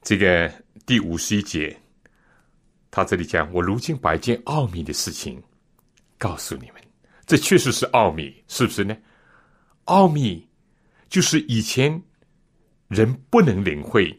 [0.00, 0.50] 这个
[0.86, 1.78] 第五十一节，
[2.90, 5.38] 他这里讲：“我如今把一件奥秘的事情
[6.16, 6.82] 告诉你们，
[7.26, 8.96] 这确实是奥秘，是不是呢？
[9.84, 10.48] 奥秘
[11.10, 12.02] 就是以前
[12.88, 14.10] 人不能领会、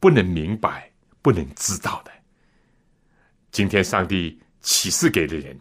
[0.00, 0.90] 不能明白、
[1.20, 2.12] 不能知道的。”
[3.58, 5.58] 今天上帝启示给的人，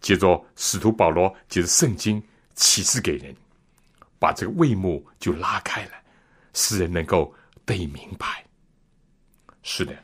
[0.00, 2.22] 接着使徒保罗接着圣经
[2.54, 3.36] 启示给人，
[4.18, 5.90] 把这个帷幕就拉开了，
[6.54, 7.34] 使人能够
[7.66, 8.42] 得以明白。
[9.62, 9.94] 是的，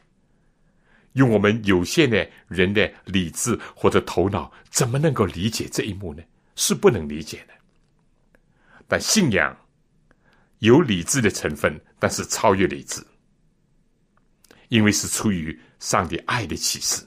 [1.15, 6.23] 用我们有限的人的理智或者头脑，怎么能够理解这一幕呢？
[6.55, 7.55] 是不能理解的。
[8.87, 9.57] 但信仰
[10.59, 13.03] 有理智的成分，但是超越理智，
[14.69, 17.03] 因为是出于上帝爱的启示。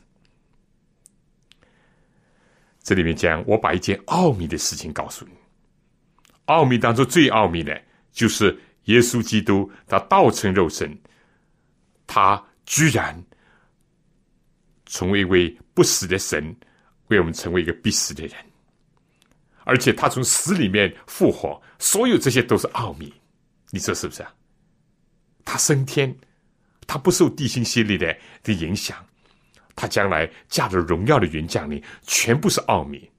[2.85, 5.31] 这里面讲，我把一件奥秘的事情告诉你。
[6.45, 7.81] 奥秘当中最奥秘的，
[8.11, 10.95] 就是耶稣基督他道成肉身，
[12.05, 13.19] 他居然
[14.85, 16.55] 成为一位不死的神，
[17.07, 18.35] 为我们成为一个必死的人，
[19.63, 23.11] 而且他从死里面复活，所有这些都是奥秘。
[23.71, 24.31] 你说是不是啊？
[25.43, 26.15] 他升天，
[26.85, 29.03] 他不受地心吸力的的影响。
[29.75, 33.11] 他将来驾着荣耀的云降临，全部是奥秘。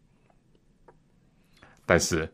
[1.84, 2.32] 但是，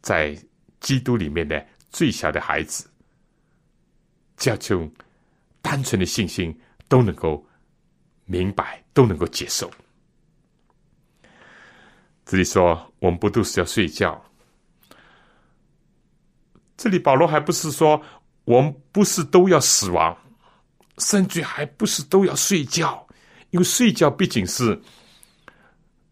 [0.00, 0.36] 在
[0.80, 2.88] 基督里面的最小的孩子，
[4.36, 4.90] 只要用
[5.60, 7.44] 单纯的信心，都能够
[8.24, 9.70] 明白，都能够接受。
[12.24, 14.24] 这里说，我们不都是要睡觉？
[16.76, 18.02] 这里保罗还不是说，
[18.44, 20.16] 我们不是都要死亡？
[20.98, 23.06] 甚至还不是都要睡觉，
[23.50, 24.80] 因为睡觉毕竟是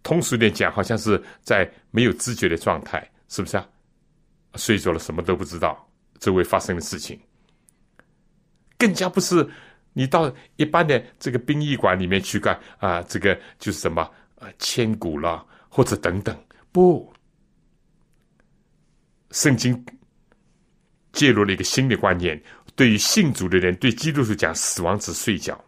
[0.03, 3.67] 通俗点讲，好像是在没有知觉的状态，是不是啊？
[4.57, 7.19] 睡着了，什么都不知道周围发生的事情，
[8.79, 9.49] 更加不是
[9.93, 14.03] 你到一般的这个殡仪馆里面去干啊，这个就是什么
[14.37, 16.39] 啊，千古了或者等等，
[16.71, 17.13] 不，
[19.31, 19.85] 圣经
[21.13, 22.41] 介入了一个新的观念。
[22.77, 25.63] 对于信主的人，对基督徒讲，死亡只睡觉。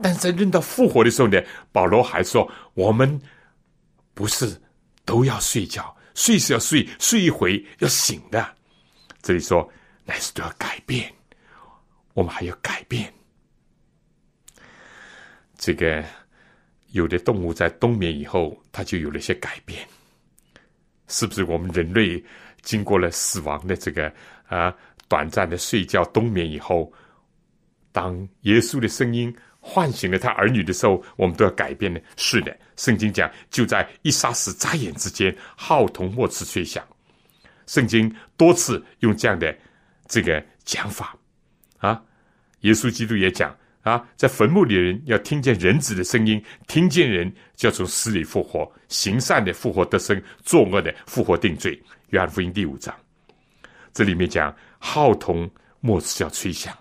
[0.00, 1.40] 但是在论到复活的时候呢，
[1.72, 3.20] 保罗还说，我们
[4.14, 4.60] 不是
[5.04, 8.54] 都要睡觉，睡是要睡，睡一回要醒的。
[9.22, 9.68] 这里说，
[10.04, 11.12] 乃是都要改变，
[12.14, 13.12] 我们还要改变。
[15.56, 16.04] 这个
[16.92, 19.84] 有的动物在冬眠以后，它就有了一些改变，
[21.08, 21.42] 是不是？
[21.42, 22.22] 我们人类
[22.62, 24.12] 经过了死亡的这个
[24.46, 24.72] 啊。
[25.08, 26.92] 短暂的睡觉冬眠以后，
[27.92, 31.98] 当耶稣的声音唤醒了他儿女的时候，我们都要改变呢。
[32.16, 36.84] 是的，圣经讲，就在一霎时眨眼之间，号筒末次吹响。
[37.66, 39.56] 圣经多次用这样的
[40.06, 41.16] 这个讲法
[41.78, 42.02] 啊。
[42.60, 51.80] 耶稣基督也讲啊，在坟墓里的人要听见人子的声音，听见人就要从死里复活，行善的复活得生，作恶的复活定罪。
[52.10, 52.94] 约翰福音第五章，
[53.92, 54.54] 这里面讲。
[54.88, 56.72] 号筒末次要吹响，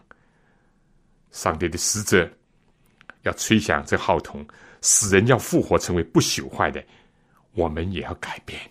[1.31, 2.29] 上帝的使者
[3.23, 4.45] 要吹响这号筒，
[4.79, 6.85] 死人要复活成为不朽坏的，
[7.53, 8.61] 我们也要改变。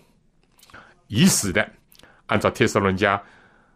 [1.07, 1.69] 已死的，
[2.27, 3.21] 按照帖撒罗尼迦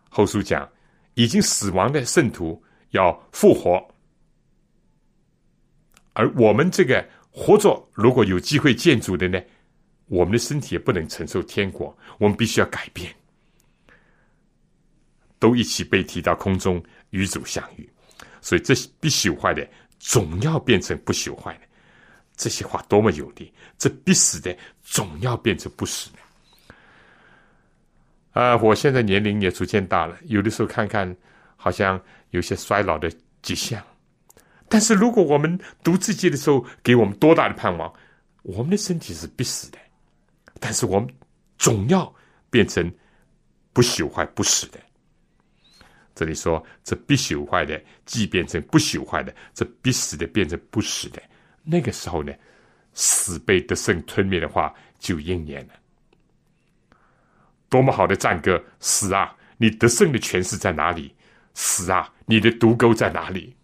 [0.10, 0.68] 后书讲，
[1.16, 3.86] 已经死亡的圣徒要复活，
[6.14, 9.38] 而我们这个活着，如果有机会见主的呢，
[10.05, 13.14] 我们的身体也不能承受天国，我们必须要改变。
[15.40, 17.90] 都一起被提到空中与主相遇，
[18.42, 19.68] 所以这必朽坏的
[19.98, 21.62] 总要变成不朽坏的。
[22.36, 23.52] 这些话多么有力！
[23.78, 26.20] 这必死的总要变成不死的。
[28.42, 31.14] 啊，我现在年龄也逐渐大了，有的时候看看
[31.58, 33.12] 好像有些衰老的
[33.42, 33.84] 迹象。
[34.70, 37.92] 但是如果我们读自己的时候，给我们多大的盼望？
[38.44, 39.78] 我们的身体是必死的，
[40.62, 41.14] 但是我们
[41.58, 42.14] 总要
[42.50, 42.90] 变成
[43.74, 44.80] 不朽坏、不死的。
[46.20, 51.24] 这里说，这必朽坏的，即变成不朽坏的；这必死的，变成不死的。
[51.63, 52.34] 那个时候呢，
[52.93, 55.74] 死被得胜吞灭的话，就应验了。
[57.70, 58.61] 多么好的战歌！
[58.82, 61.15] 死啊，你得胜的权势在哪里？
[61.53, 63.55] 死啊，你的毒钩在哪里？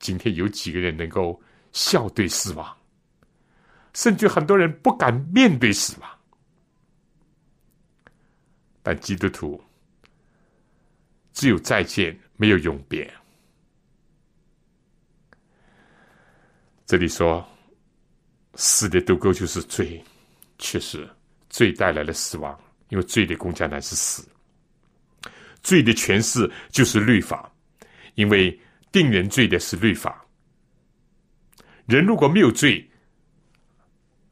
[0.00, 2.76] 今天有几个人能够笑对死亡？
[3.94, 6.10] 甚至很多人不敢面对死亡。
[8.82, 9.62] 但基督徒。
[11.38, 13.08] 只有再见，没有永别。
[16.84, 17.48] 这里说
[18.56, 20.02] 死的都够就是罪，
[20.58, 21.08] 确实
[21.48, 24.28] 罪带来了死亡，因为罪的公价乃是死。
[25.62, 27.48] 罪的诠释就是律法，
[28.16, 28.60] 因为
[28.90, 30.26] 定人罪的是律法。
[31.86, 32.84] 人如果没有罪，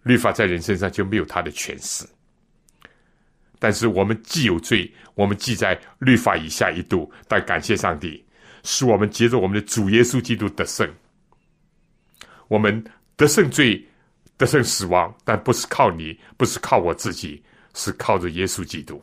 [0.03, 2.05] 律法在人身上就没有他的诠释。
[3.59, 8.25] 但是我们既有罪，我们既在律法以下一度，但感谢上帝，
[8.63, 10.89] 使我们接着我们的主耶稣基督得胜。
[12.49, 12.85] 我们
[13.17, 13.85] 得胜罪，
[14.37, 17.43] 得胜死亡，但不是靠你，不是靠我自己，
[17.75, 19.03] 是靠着耶稣基督。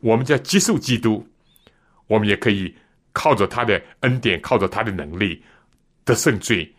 [0.00, 1.24] 我们在接受基督，
[2.06, 2.74] 我们也可以
[3.12, 5.40] 靠着他的恩典，靠着他的能力
[6.04, 6.74] 得胜罪，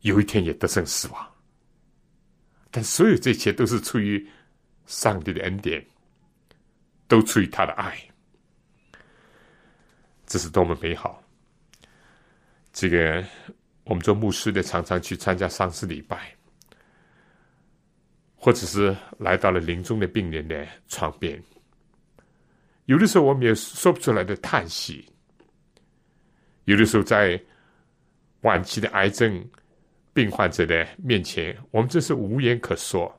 [0.00, 1.26] 有一天也得胜死亡。
[2.70, 4.28] 但所有这些都是出于
[4.90, 5.80] 上帝的恩典，
[7.06, 7.96] 都出于他的爱，
[10.26, 11.22] 这是多么美好！
[12.72, 13.24] 这个
[13.84, 16.34] 我们做牧师的常常去参加丧事礼拜，
[18.34, 21.40] 或者是来到了临终的病人的床边。
[22.86, 25.08] 有的时候我们也说不出来的叹息，
[26.64, 27.40] 有的时候在
[28.40, 29.48] 晚期的癌症
[30.12, 33.16] 病患者的面前，我们真是无言可说。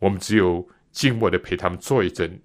[0.00, 2.42] 我们只有静默的陪他们坐一阵，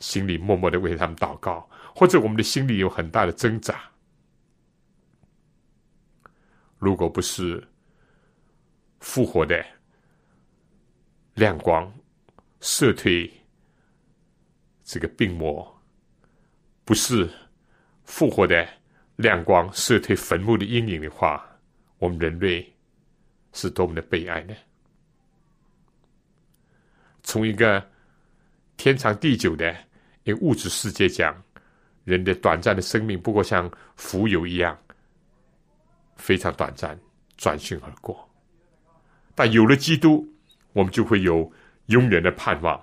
[0.00, 3.80] 心里默默的为他们祷告，或者我们的心里有很大的挣扎。
[6.78, 7.62] 如果不是
[8.98, 9.64] 复活的
[11.34, 11.94] 亮光
[12.60, 13.32] 射退。
[14.86, 15.82] 这个病魔
[16.84, 17.26] 不是
[18.04, 18.68] 复活的
[19.16, 21.42] 亮光射退坟墓的阴影的话，
[21.96, 22.70] 我们人类
[23.54, 24.54] 是多么的悲哀呢？
[27.24, 27.84] 从一个
[28.76, 29.74] 天长地久的
[30.22, 31.34] 一个物质世界讲，
[32.04, 34.78] 人的短暂的生命不过像浮游一样，
[36.16, 36.96] 非常短暂，
[37.36, 38.28] 转瞬而过。
[39.34, 40.28] 但有了基督，
[40.72, 41.50] 我们就会有
[41.86, 42.80] 永远的盼望。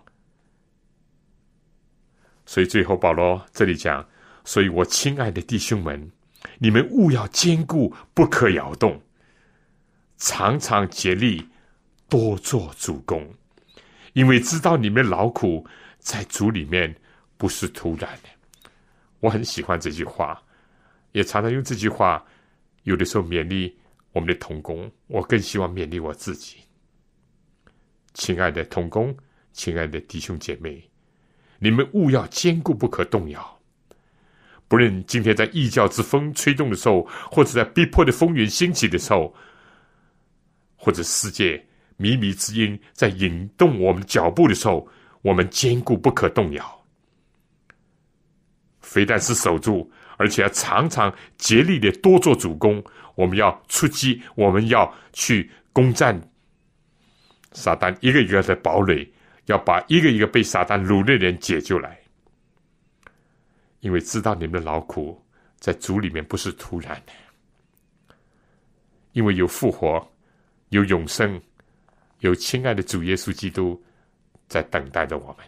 [2.46, 4.06] 所以最后保罗这里讲，
[4.44, 6.12] 所以我亲爱的弟兄们，
[6.58, 9.02] 你们务要坚固，不可摇动，
[10.18, 11.48] 常常竭力
[12.10, 13.34] 多做主公，
[14.14, 15.66] 因为知道你们劳苦
[16.00, 16.96] 在主里面
[17.38, 18.30] 不是突然的。
[19.20, 20.42] 我很喜欢这句话，
[21.12, 22.24] 也常常用这句话，
[22.84, 23.76] 有的时候勉励
[24.14, 26.58] 我们的同工，我更希望勉励我自己。
[28.14, 29.16] 亲爱的同工，
[29.54, 30.84] 亲爱的弟兄姐妹。
[31.60, 33.60] 你们务要坚固，不可动摇。
[34.68, 39.34] 不论今天在异教之风吹动的时候，或者在逼迫的风云兴起的时候，
[40.76, 41.64] 或者世界
[41.98, 44.88] 靡靡之音在引动我们脚步的时候，
[45.22, 46.86] 我们坚固不可动摇。
[48.82, 52.84] 非但是守住，而且要常常竭力的多做主攻。
[53.16, 56.20] 我们要出击，我们要去攻占
[57.54, 59.12] 撒旦一个一个的堡垒。
[59.48, 62.00] 要把一个一个被撒旦掳的人解救来，
[63.80, 65.20] 因为知道你们的劳苦
[65.58, 68.16] 在主里面不是突然的，
[69.14, 70.08] 因为有复活，
[70.70, 71.42] 有永生，
[72.22, 73.80] 有亲爱的主耶稣基督
[74.48, 75.46] 在等待着我们。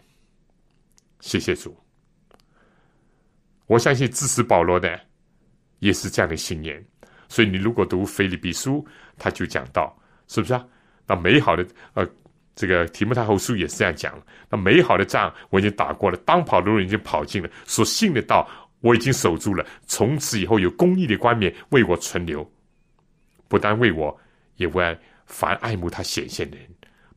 [1.18, 1.76] 谢谢主，
[3.66, 5.00] 我相信支持保罗的
[5.80, 6.84] 也是这样的信念，
[7.28, 8.86] 所以你如果读腓立比书，
[9.18, 9.96] 他就讲到，
[10.28, 10.64] 是不是啊？
[11.06, 12.08] 那美好的呃。
[12.56, 14.16] 这个提摩太后书也是这样讲
[14.48, 18.48] 那美好的仗我已经打过了，当跑的路已经跑尽了，所信的道
[18.78, 19.66] 我已经守住了。
[19.88, 22.48] 从此以后有公义的冠冕为我存留，
[23.48, 24.16] 不但为我，
[24.54, 24.96] 也为
[25.26, 26.66] 凡爱慕他显现的人。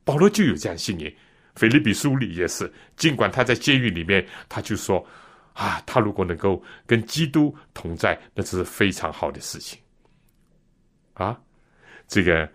[0.03, 1.14] 保罗就有这样信念。
[1.55, 5.05] 腓立比书里也是，尽管他在监狱里面，他就说
[5.53, 9.80] ：“啊，他如果能够跟基督同在，那是非常好的事情。”
[11.16, 11.39] 啊，
[12.08, 12.49] 这个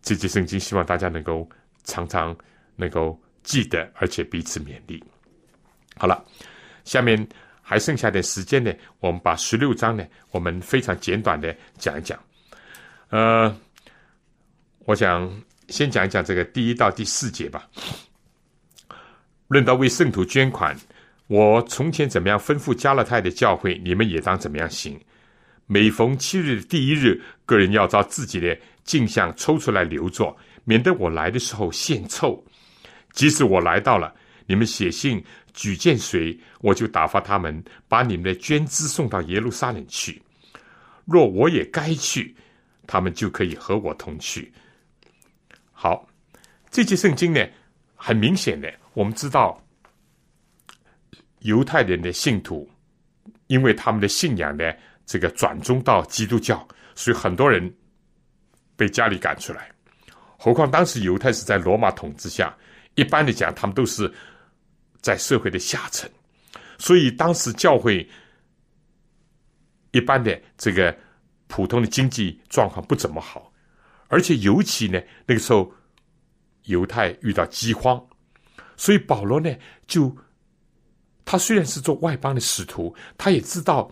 [0.00, 1.48] 这节圣经希望大家能够。
[1.84, 2.32] 常常
[2.76, 5.02] 能够记得，而且彼此勉励。
[5.96, 6.24] 好了，
[6.84, 7.28] 下面
[7.60, 12.16] 还剩下的时间呢，我们把十六章呢，我们非常简短的讲一讲。
[13.08, 13.52] 呃，
[14.84, 15.30] 我想
[15.68, 17.68] 先讲一讲这个第一到第四节吧。
[19.48, 20.76] 论到为圣徒捐款，
[21.28, 24.98] 我从前怎么样吩咐加勒泰的教会，你们也当怎么样行。
[25.66, 30.36] 每逢七日的第一日，个人要照自己的镜像抽出来留作。
[30.64, 32.44] 免得我来的时候献臭，
[33.12, 34.14] 即使我来到了，
[34.46, 35.22] 你们写信
[35.52, 40.22] 举荐谁，我就打发他们把你们的捐资送到耶路撒冷去。
[41.04, 42.34] 若我也该去，
[42.86, 44.52] 他们就可以和我同去。
[45.82, 46.08] 好，
[46.70, 47.44] 这节圣经呢，
[47.96, 49.60] 很明显的，我们知道
[51.40, 52.70] 犹太人的信徒，
[53.48, 56.64] 因为他们的信仰的这个转宗到基督教，
[56.94, 57.68] 所以很多人
[58.76, 59.72] 被家里赶出来。
[60.38, 62.56] 何况当时犹太是在罗马统治下，
[62.94, 64.08] 一般的讲，他们都是
[65.00, 66.08] 在社会的下层，
[66.78, 68.08] 所以当时教会
[69.90, 70.96] 一般的这个
[71.48, 73.51] 普通的经济状况不怎么好，
[74.12, 75.72] 而且尤其呢，那个时候
[76.64, 77.98] 犹太遇到饥荒，
[78.76, 79.50] 所以保罗呢，
[79.86, 80.14] 就
[81.24, 83.90] 他虽然是做外邦的使徒，他也知道。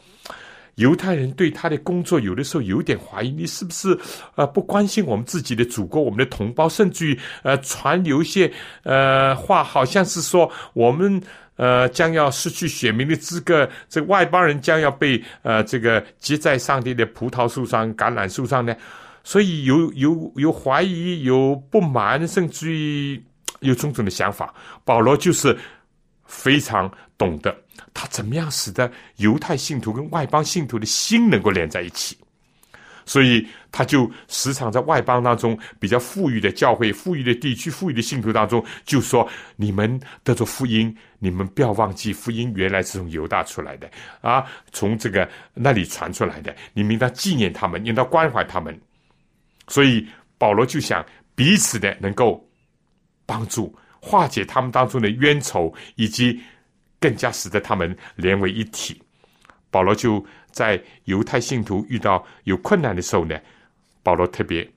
[0.77, 3.99] 犹太人对他的工作有的时候有点怀疑，你是不是
[4.35, 8.51] 呃不关心我们自己的祖国、我们的同胞，甚至于呃传有一些
[8.85, 11.21] 呃话，好像是说我们
[11.57, 18.75] 呃将要失去选民的资格，这外邦人将要被呃这个结在上帝的葡萄树上、橄榄树上呢？
[19.23, 23.23] 所以有有有怀疑、有不满，甚至于
[23.61, 24.55] 有种种的想法。
[24.85, 25.57] 保罗就是
[26.25, 27.57] 非常懂得。
[27.93, 32.16] 他怎么样使得犹太信徒跟外邦信徒的心能够连在一起？
[33.07, 43.91] 所以他就时常在外邦当中比较富裕的教会、富裕的地区、富裕的信徒当中，就说：“你们得着福音，你们不要忘记，福音原来是从犹大出来的
[44.21, 46.55] 啊，从这个那里传出来的。
[46.73, 48.79] 你们应当纪念他们，应当关怀他们。”
[49.71, 50.07] 所以
[50.37, 51.03] 保罗就想
[51.35, 52.47] 彼此的能够
[53.25, 56.39] 帮助化解他们当中的冤仇，以及。
[57.03, 59.03] 更加使得他们连为一体。
[59.71, 63.41] 保罗就在犹太信徒遇到有困难的时候呢，
[64.03, 64.71] 保罗特别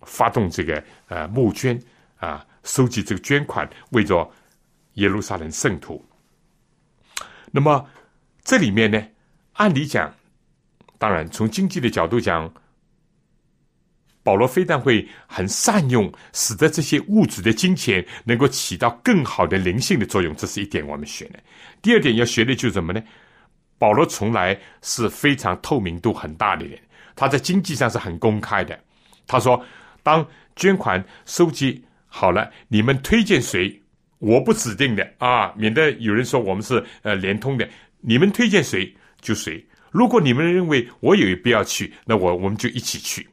[0.00, 1.78] 发动这个呃募捐
[2.16, 4.26] 啊，收集这个捐款，为着
[4.94, 6.02] 耶路撒冷圣徒。
[7.50, 7.86] 那么
[8.42, 9.06] 这里面呢，
[9.52, 10.10] 按理讲，
[10.96, 12.50] 当然从经济的角度讲。
[14.24, 21.38] 保罗非但会很善用，使得这些物质的金钱能够起到更好的灵性的作用，这是一点我们学的。
[21.82, 23.02] 第二点要学的就是什么呢？
[23.78, 26.78] 保罗从来是非常透明度很大的人，
[27.14, 28.78] 他在经济上是很公开的。
[29.26, 29.62] 他说
[30.02, 33.78] ：“当捐款收集好了，你们推荐谁？
[34.20, 37.68] 我不指定的啊，免得有人说我们是呃联通的。
[38.00, 39.62] 你们推荐谁就谁。
[39.90, 43.28] 如果你们认为我有必要去，那我我们就一起去。”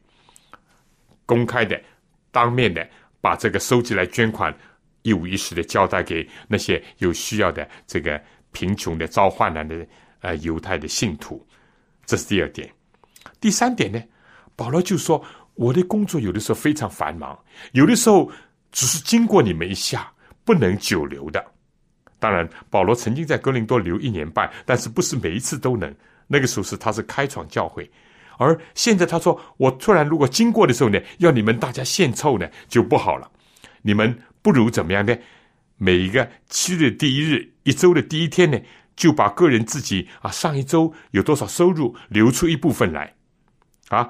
[1.26, 1.80] 公开的、
[2.30, 2.86] 当面的，
[3.20, 4.54] 把这个收集来捐款，
[5.02, 8.20] 一五一十的交代给那些有需要的、这个
[8.50, 9.86] 贫穷的、遭患难的
[10.20, 11.46] 呃犹太的信徒，
[12.04, 12.70] 这是第二点。
[13.40, 14.02] 第三点呢，
[14.56, 17.38] 保罗就说：“我的工作有的时候非常繁忙，
[17.72, 18.30] 有的时候
[18.70, 20.12] 只是经过你们一下，
[20.44, 21.44] 不能久留的。
[22.18, 25.94] 当然，保罗曾经在哥林多留一年半，但是不是每一次都能。
[26.26, 27.90] 那个时候是他是开创教会。”
[28.38, 33.30] 而现在他说：“我突然如果经过的时候呢，要你们大家献凑呢，就不好了。
[33.82, 35.16] 你们不如怎么样呢？
[35.76, 38.58] 每一个七日第一日，一周的第一天呢，
[38.94, 43.14] 就把个人自己啊上一周有多少收入留出一部分来，
[43.88, 44.08] 啊，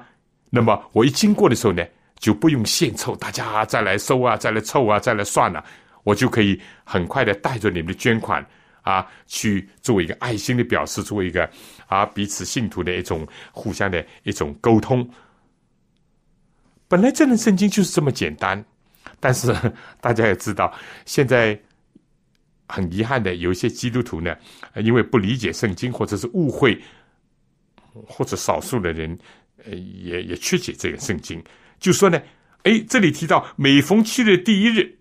[0.49, 1.83] 那么我一经过的时候呢，
[2.17, 5.63] 就不用献凑，大家再来收啊，再来凑啊，再来算了，
[6.03, 8.45] 我就可以很快的带着你们的捐款。”
[8.83, 11.49] 啊，去做一个爱心的表示，作为一个
[11.87, 15.09] 啊彼此信徒的一种互相的一种沟通。
[16.87, 18.63] 本来这本圣经就是这么简单，
[19.19, 19.51] 但是
[19.99, 20.71] 大家也知道，
[21.05, 21.59] 现在
[22.67, 24.35] 很遗憾的，有一些基督徒呢，
[24.75, 26.79] 因为不理解圣经，或者是误会，
[28.05, 29.17] 或者少数的人，
[29.65, 31.43] 呃，也也曲解这个圣经，
[31.79, 32.21] 就说呢，
[32.63, 34.97] 哎，这里提到每逢七日第一日，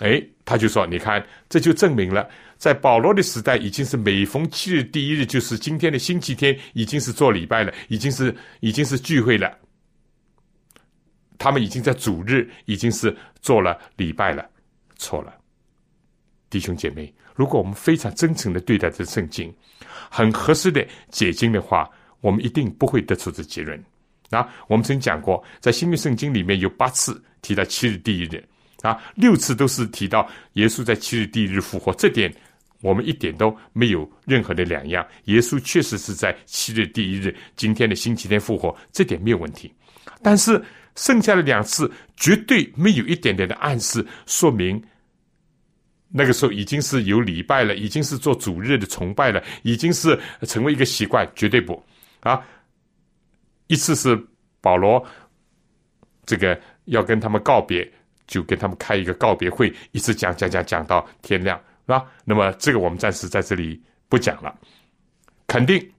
[0.00, 2.28] 哎，他就说，你看，这就证明了。
[2.62, 9.52] 在保罗的时代，已经是每逢七日第一日，就是今天的星期天，已经是做礼拜了，已经是已经是聚会了。
[11.38, 14.48] 他们已经在主日，已经是做了礼拜了。
[14.96, 15.34] 错了，
[16.50, 19.52] 弟兄姐妹，如果我们非常真诚的对待这圣经，
[20.08, 21.90] 很合适的解经的话，
[22.20, 23.76] 我们一定不会得出这结论。
[24.30, 28.48] 啊，我们曾讲过，在新约圣经里面有八次提到七日第一日，
[28.82, 32.32] 啊，六次都是提到耶稣在七日第一日复活，这点。
[32.82, 35.06] 我们一点都没有任何的两样。
[35.24, 39.72] 耶稣确实是在七日第一日，今天的星期天复活，这点没有问题。
[40.20, 40.62] 但是
[40.96, 44.82] 剩下的两次绝对没有一点点的暗示，说明
[46.08, 51.82] 那个时候已经是有礼拜了，已经是做主日的崇拜了，已经是成为一个习惯，绝对不
[52.20, 52.44] 啊。
[53.68, 54.20] 一次是
[54.60, 55.02] 保罗
[56.26, 57.90] 这个要跟他们告别，
[58.26, 61.58] 就跟他们开一个告别会，一直讲讲讲讲到天亮。
[61.86, 64.54] 啊，那么这个我们暂时在这里不讲了。
[65.46, 65.92] 肯定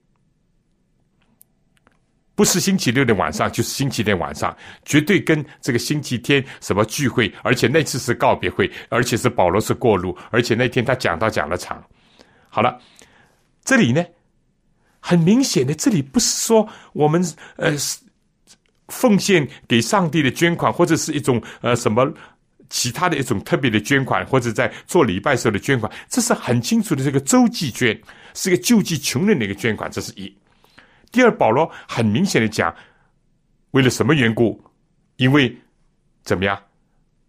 [2.35, 4.55] 不是星期六的晚上，就是星期天晚上，
[4.85, 11.83] 绝对跟这个星期天什么聚会，而且那次是告别会，而且是保罗是过路，而且那天他讲到讲了长。
[12.49, 12.79] 好了，
[13.63, 14.03] 这里呢，
[14.99, 17.23] 很明显的，这里不是说我们
[17.57, 17.71] 呃
[18.87, 22.11] 奉献给上帝的捐款，或者是一种呃什么
[22.73, 27.03] 其他的一种特别的捐款，或者在做礼拜时候的捐款，这是很清楚的。
[27.03, 27.97] 这个周济捐
[28.33, 30.35] 是个救济穷人的一个捐款，这是一。
[31.11, 32.73] 第二，保罗很明显的讲，
[33.71, 34.59] 为了什么缘故？
[35.17, 35.55] 因为
[36.23, 36.59] 怎么样？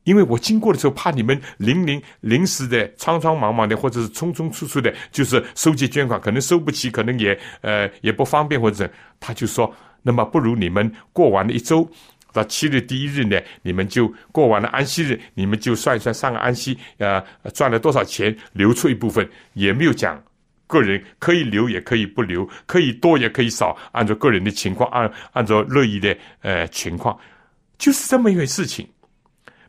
[0.04, 8.90] 因为我经过的时候，怕你们临临临时的、匆匆忙忙的，或者是匆匆促促的，就是收集捐款，可能收不起，可能也呃也不方便，或者
[9.20, 9.70] 他就说，
[10.00, 11.86] 那么不如你们过完了一周，
[12.34, 17.24] 到七日第一日呢，你们就过完了安息日，你们就算一算上个安息，呃，
[17.54, 20.22] 赚了多少钱，留出一部分，也没有讲
[20.66, 27.16] 个人可以留也可以不留，可以多也可以少，按照个人的情况，按按照乐意的呃情况，
[27.78, 28.86] 就是这么一回事情。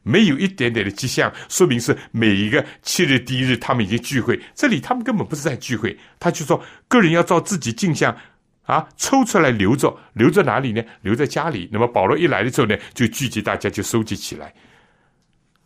[0.07, 4.39] 没有一点点的迹象，说明是每一个七日第一日，他们已经聚会。
[4.53, 8.16] 这里他们根本不是在聚会，他就说个人要照自己镜像
[8.66, 10.84] 啊抽出来留着，留在哪里呢？
[11.01, 11.70] 留在家里。
[11.72, 14.53] 那么保罗一来的时候呢，就聚集大家，就收集起来。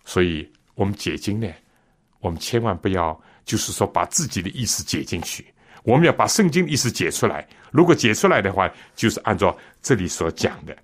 [0.06, 1.48] 所以我们解经呢，
[2.20, 5.46] 我们千万不要就是说把自己的意思解进去，
[5.84, 7.48] 我们要把圣经意思解出来。
[7.72, 10.78] 如果解出来的话，就是按照这里所讲的。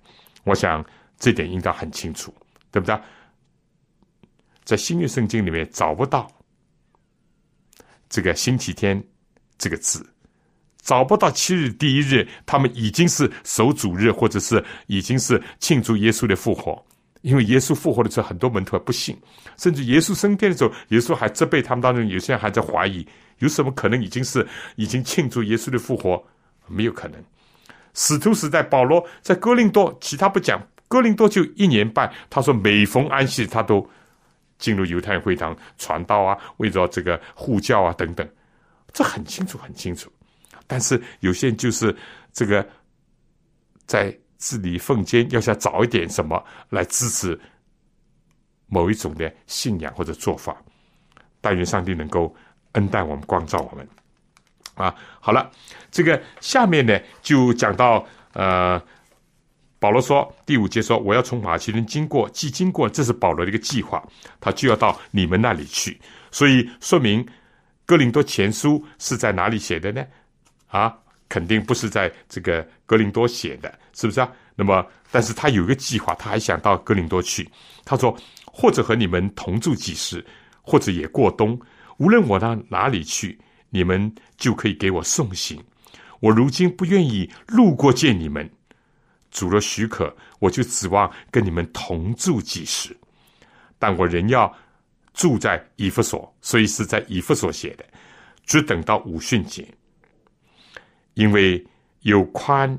[0.44, 0.84] 我想
[1.18, 2.34] 这点应该很清楚，
[2.70, 2.98] 对不对？
[4.64, 6.28] 在新约圣经里面找不到
[8.08, 9.02] 这个星期天
[9.58, 10.04] 这个字，
[10.86, 16.80] 找不到七日第一日，他们已经是守主日，或者是已经是庆祝耶稣的复活。
[17.22, 19.18] 因为耶稣复活的时候，很多门徒还不信，
[19.58, 23.04] 甚至耶稣升天的时候，耶稣还责备他们当中有些人还在怀疑，
[23.40, 26.24] 有什么可能已经是已经庆祝耶稣的复活？
[26.68, 27.20] 没有可能。
[27.92, 33.84] 使徒时代，保罗在哥林多，其他不讲，哥林多就一年半，他说每逢安息他都。
[34.58, 38.26] 进入犹太会堂传道啊，为着这个护教啊等等，
[38.90, 40.10] 这很清楚很清楚。
[40.66, 41.94] 但是有些人就是
[42.32, 42.66] 这个
[43.86, 47.38] 在字里奉间要想找一点什么来支持
[48.66, 50.56] 某一种的信仰或者做法。
[51.40, 52.34] 但愿上帝能够
[52.72, 53.88] 恩待我们，光照我们。
[54.74, 55.50] 啊，好了，
[55.90, 58.82] 这个下面呢就讲到呃。
[59.78, 64.02] 保罗说：“第五节说，我要从马其顿经过，既经过，这是保罗的一个计划，
[64.40, 66.00] 他就要到你们那里去。
[66.30, 67.24] 所以说明
[67.84, 70.04] 哥林多前书是在哪里写的呢？
[70.66, 70.96] 啊，
[71.28, 74.30] 肯定不是在这个格林多写的，是不是啊？
[74.54, 77.48] 那么，但是他有一个计划，他还想到格林多去。
[77.84, 80.24] 他说，或者和你们同住几时，
[80.62, 81.60] 或者也过冬，
[81.98, 83.38] 无论我到哪里去，
[83.70, 85.62] 你们就可以给我送行。
[86.20, 88.48] 我如今不愿意路过见你们。”
[89.32, 92.96] 主若许可，我就指望跟你们同住几时，
[93.78, 94.50] 但我仍要
[95.12, 97.84] 住在以弗所，所以是在以弗所写的，
[98.46, 99.68] 只等到五旬节，
[101.16, 101.62] 因为
[102.00, 102.78] 有宽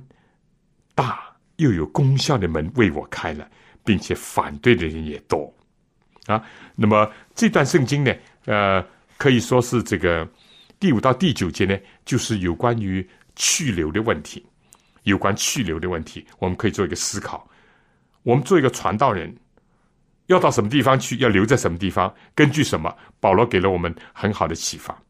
[0.96, 3.50] 大又有功效的门为我开了，
[3.84, 5.54] 并且反对的人也多
[6.28, 6.42] 啊。
[6.76, 8.14] 那么这段圣经呢，
[8.46, 8.86] 呃，
[9.18, 10.28] 可以说是这个
[10.80, 14.46] 第五到第九节呢，就是有关于去留的问题。
[15.04, 17.50] 有关去留的问题，我们可以做一个思考。
[18.24, 19.34] 我们做一个传道人，
[20.26, 22.94] 要到什么地方去，要留在什么地方，根据什么？
[23.20, 25.02] 保罗给了我们很好的启发。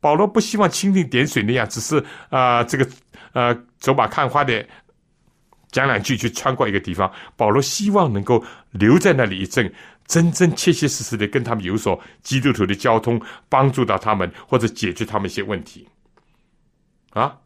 [0.00, 2.88] 保罗不希望蜻蜓点水那样，只是啊，这个
[3.32, 4.64] 呃走马看花的
[5.70, 7.10] 讲两句去穿过一个地方。
[7.36, 9.72] 保罗希望能够留在那里一阵，
[10.06, 15.86] 真真切切实实的跟他们有所基督徒的交通，帮助到他们，或者解决他们一些问题
[17.10, 17.36] 啊。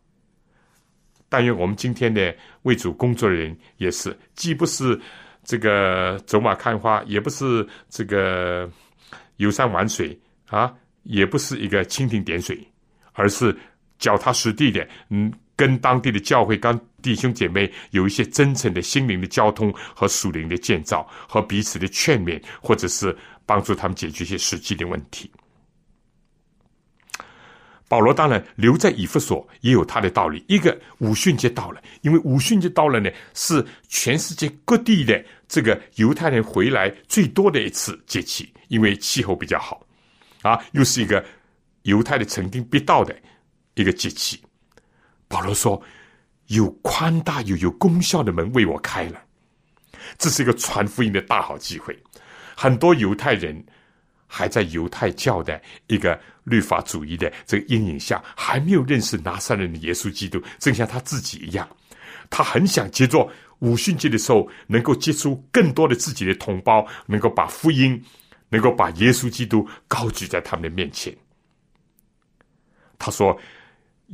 [1.29, 5.01] 但愿我们今天的为主工作的人也是，既不是
[5.45, 8.71] 这个走马看花，也不是这个
[9.39, 10.17] 游山玩水
[10.51, 10.73] 啊，
[11.05, 12.59] 也不是一个蜻蜓点水，
[13.13, 13.57] 而是
[13.99, 25.31] 脚踏实地的，嗯，跟当地的教会、跟弟兄姐妹有一些真诚的心灵的交通和属灵的建造，和彼此的劝勉，或者是帮助他们解决一些实际的问题。
[27.89, 30.43] 保罗当然留在以弗所也有他的道理。
[30.49, 39.82] 一个五旬节到了，因为五旬节到了呢，是全世界各地的这个犹太人回来最多的一次节气，因为气候比较好，
[40.43, 41.25] 啊，又是一个
[41.83, 43.17] 犹太的曾经必到的
[43.75, 44.41] 一个节气。
[45.29, 45.83] 保罗说
[46.49, 49.23] ：“有宽大又有功效的门为我开了，
[50.19, 51.97] 这是一个传福音的大好机会。
[52.55, 53.65] 很多犹太人。”
[54.35, 61.69] 还在犹太教的一个律法主义的这个阴影下，还没有认识拿撒勒的耶稣基督，正像他自己一样，
[62.31, 68.03] 他很想接着五旬节的时候，能够接触更多的自己的同胞，能够把福音，
[68.53, 71.17] 能够把耶稣基督高举在他们的面前。
[72.99, 73.37] 他说：“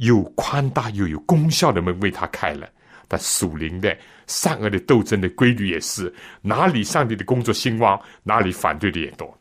[0.01, 2.70] 有宽大又有功效的门为他开了。”
[3.11, 9.34] 但属灵的善恶的斗争的规律也是，哪里上帝的工作兴旺，哪里反对的也多，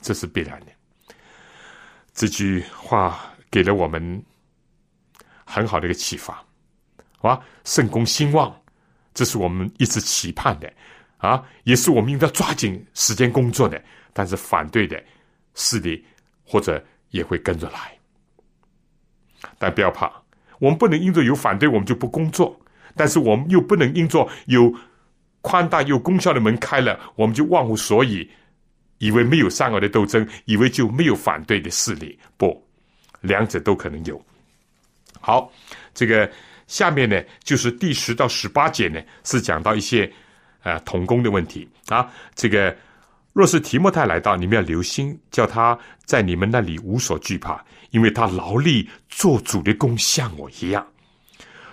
[0.00, 0.66] 这是必然的。
[2.12, 4.20] 这句话给了我们
[5.44, 6.44] 很好的一个启发，
[7.20, 8.52] 啊，圣公兴旺，
[9.14, 10.72] 这是我们一直期盼的，
[11.22, 13.80] 啊，也是我们应该抓紧时间工作的。
[14.12, 15.02] 但是反对的
[15.54, 16.04] 势力
[16.44, 17.96] 或者也会跟着来，
[19.58, 20.12] 但不要怕，
[20.58, 22.60] 我们不能因着有反对我们就不工作，
[22.94, 24.70] 但是我们又不能因着有
[25.40, 28.28] 宽大有功效的门开了，我们就忘乎所以，
[28.98, 32.18] 以为没有善恶的斗争，以为就没有反对的势力。
[32.36, 32.62] 不，
[33.22, 34.22] 两者都可能有。
[35.20, 35.50] 好，
[35.94, 36.30] 这个
[36.66, 40.12] 下面呢，就是第十到十八节呢，是讲到一些
[40.62, 42.76] 呃童工的问题啊，这个。
[43.34, 50.86] 若是提莫泰来到，你们要留心，叫他在你们那里无所惧怕，因为他劳力做主的工像我一样，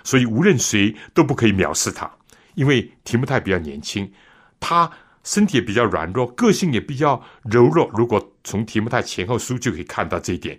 [0.02, 2.10] 所以无论谁都不可以藐视他。
[2.54, 4.10] 因为提莫泰比较年轻，
[4.58, 4.90] 他
[5.22, 7.90] 身体也比较软弱，个性也比较柔弱。
[7.92, 10.58] 如果从提莫泰前后书就可以看到这一点。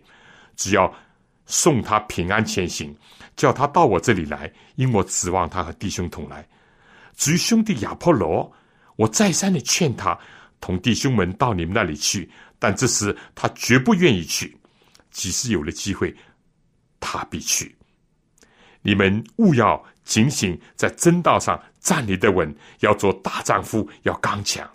[0.56, 0.94] 只要
[1.48, 2.96] 送他平安前行，
[3.36, 6.48] 叫他到我这里来，因我指望他和弟兄同来。
[7.22, 8.52] 至于兄弟亚波罗，
[8.96, 10.18] 我再三的劝他。
[10.60, 14.58] 同弟兄们到你们那里去，但这时他绝不愿意去。
[15.12, 16.16] 即使有了机会，
[17.00, 17.76] 他必去。
[18.82, 24.68] 你们务要警醒，在真道上站立的稳，要做大丈夫，要刚强。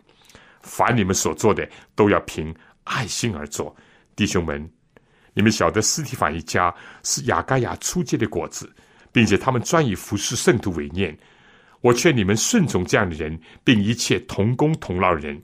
[0.63, 3.75] 凡你们所做的，都要凭爱心而做。
[4.15, 4.71] 弟兄们，
[5.35, 6.73] 你们晓得斯提凡一家
[7.03, 8.73] 是雅盖亚出借的果子，
[9.11, 11.19] 并且他们专以服侍圣徒为念。
[11.87, 15.41] 我劝你们顺从这样的人，并一切同工同劳人。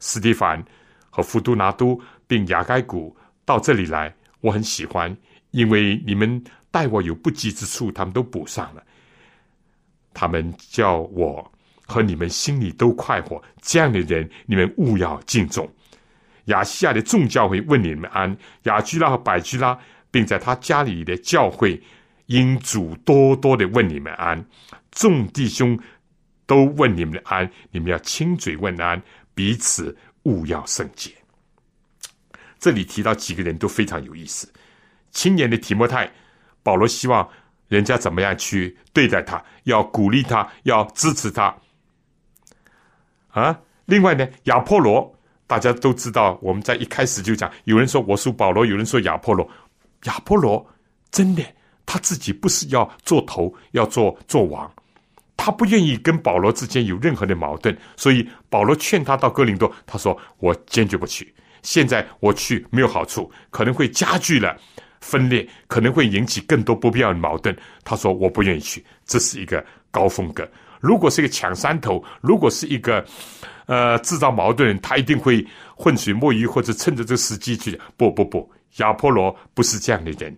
[0.00, 0.60] 斯蒂凡
[1.08, 5.16] 和福都拿都并雅盖古到这里来，我很喜欢，
[5.52, 8.82] 因为你们待我有不及之处，他们都补上了。
[10.12, 11.48] 他们叫我
[11.86, 15.72] 和你们心里都快活，这样的人你们务要敬重。
[16.46, 19.78] 亚细亚的众教会问你们安，雅居拉和百居拉，
[20.10, 21.80] 并在他家里的教会，
[22.26, 24.44] 因主多多的问你们安。
[24.98, 25.78] 众弟兄
[26.44, 29.00] 都问你们的安，你们要亲嘴问安。
[29.32, 31.12] 彼此勿要圣洁。
[32.58, 34.52] 这里提到几个人都非常有意思。
[35.12, 36.10] 青年的提摩太，
[36.64, 37.26] 保罗希望
[37.68, 41.56] 人家怎么样去对待他，要鼓励他，要支持他。
[43.28, 49.48] 啊，另外呢，亚波罗，大家都知道，我们在一开始就讲，有人说我属保罗，有人说亚波罗。
[50.06, 50.68] 亚波罗
[51.12, 51.44] 真的
[51.86, 54.68] 他自己不是要做头，要做做王。
[55.38, 61.32] 他不愿意跟保罗之间有任何的矛盾，所以保罗劝他到哥林多，他说：“我坚决不去。
[61.62, 64.54] 现在我去没有好处，可能会加剧了
[65.00, 70.46] 分裂，可能会引起更多不必要的矛盾。”他说：“我不愿意去，这是一个高风格。
[70.80, 73.02] 如果是一个抢山头，如果是一个
[73.66, 77.80] 呃制造矛盾，他一定会浑水摸鱼，或者趁着这个时机去。
[77.96, 80.36] 不不不，亚波罗不是这样的人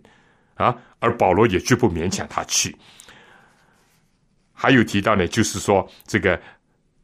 [0.55, 2.77] 啊，而保罗也绝不勉强他去。”
[4.63, 6.39] 还有提到呢，就是说这个，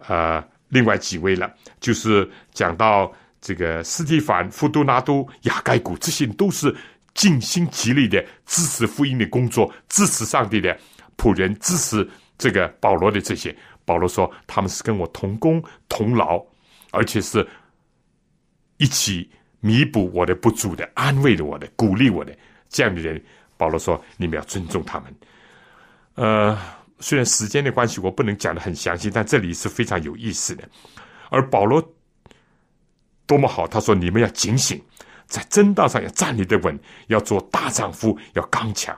[0.07, 1.51] 呃，另外几位了，
[1.81, 6.77] 就是讲到这个斯蒂凡、夫多纳都、雅盖古，这些都是
[7.15, 10.79] 尽心极力的支持福音的工作，支持上帝的
[11.17, 13.57] 仆人，支持这个保罗的这些。
[13.87, 16.45] 保罗说，他们是跟我同工同劳，
[16.91, 17.49] 而且是
[18.77, 19.31] 一起
[19.61, 22.37] 弥补我的不足的，安慰着我的，鼓励我的
[22.69, 23.19] 这样的人。
[23.57, 25.15] 保罗说，你们要尊重他们，
[26.17, 26.59] 呃。
[26.99, 30.69] 虽然时间的关系，我不能讲的很详细，但这里是非常有意思的。
[31.31, 31.83] 而保罗
[33.27, 34.81] 多么好，他说：“你们要警醒，
[35.27, 36.79] 在正道上要站立的稳，
[37.09, 38.97] 要做大丈夫，要刚强。”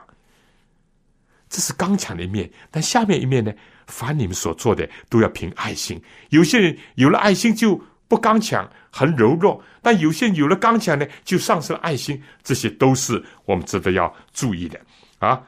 [1.49, 3.51] 这是刚强的一面，但下面一面呢？
[3.87, 5.99] 凡你们所做的，都要凭爱心。
[6.29, 12.21] 有些人有了爱心就不刚强，很柔弱；但有些人有了刚强呢，就丧失了爱心。
[12.43, 14.79] 这些都是我们值得要注意的
[15.17, 15.41] 啊。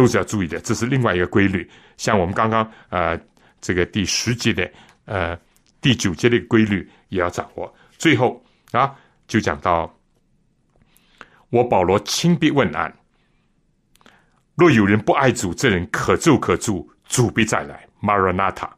[0.00, 1.68] 都是要注意的，这是另外一个规律。
[1.98, 3.20] 像我们刚刚呃
[3.60, 4.72] 这个第十节的
[5.04, 5.38] 呃
[5.82, 7.70] 第九节的规律也要掌握。
[7.98, 8.42] 最后
[8.72, 8.96] 啊，
[9.28, 9.94] 就讲到
[11.50, 12.90] 我保罗亲笔问安：
[14.54, 17.86] 若有人不爱主，这人可咒可助，主必再来。
[18.00, 18.70] Maranatha。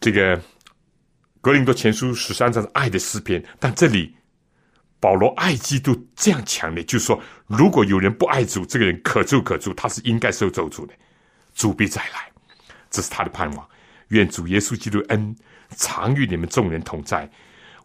[0.00, 0.42] 这个
[1.40, 4.12] 格林多前书十三章爱的诗篇，但这里。
[5.00, 10.92] 保罗爱基督这样强烈，就说，如果有人不爱主，这个人可咒可助，他是应该受咒诅的。
[11.54, 12.30] 主必再来，
[12.90, 13.68] 这是他的盼望。
[14.08, 15.34] 愿主耶稣基督恩
[15.76, 17.28] 常与你们众人同在。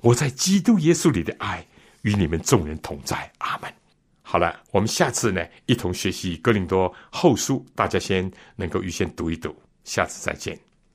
[0.01, 1.65] 我在基督耶稣里的爱
[2.01, 3.31] 与你们众人同在。
[3.37, 3.73] 阿门。
[4.21, 10.59] 好了，我们下次呢一同学习《哥林多后书》，大家先能够预先读一读，下次再见。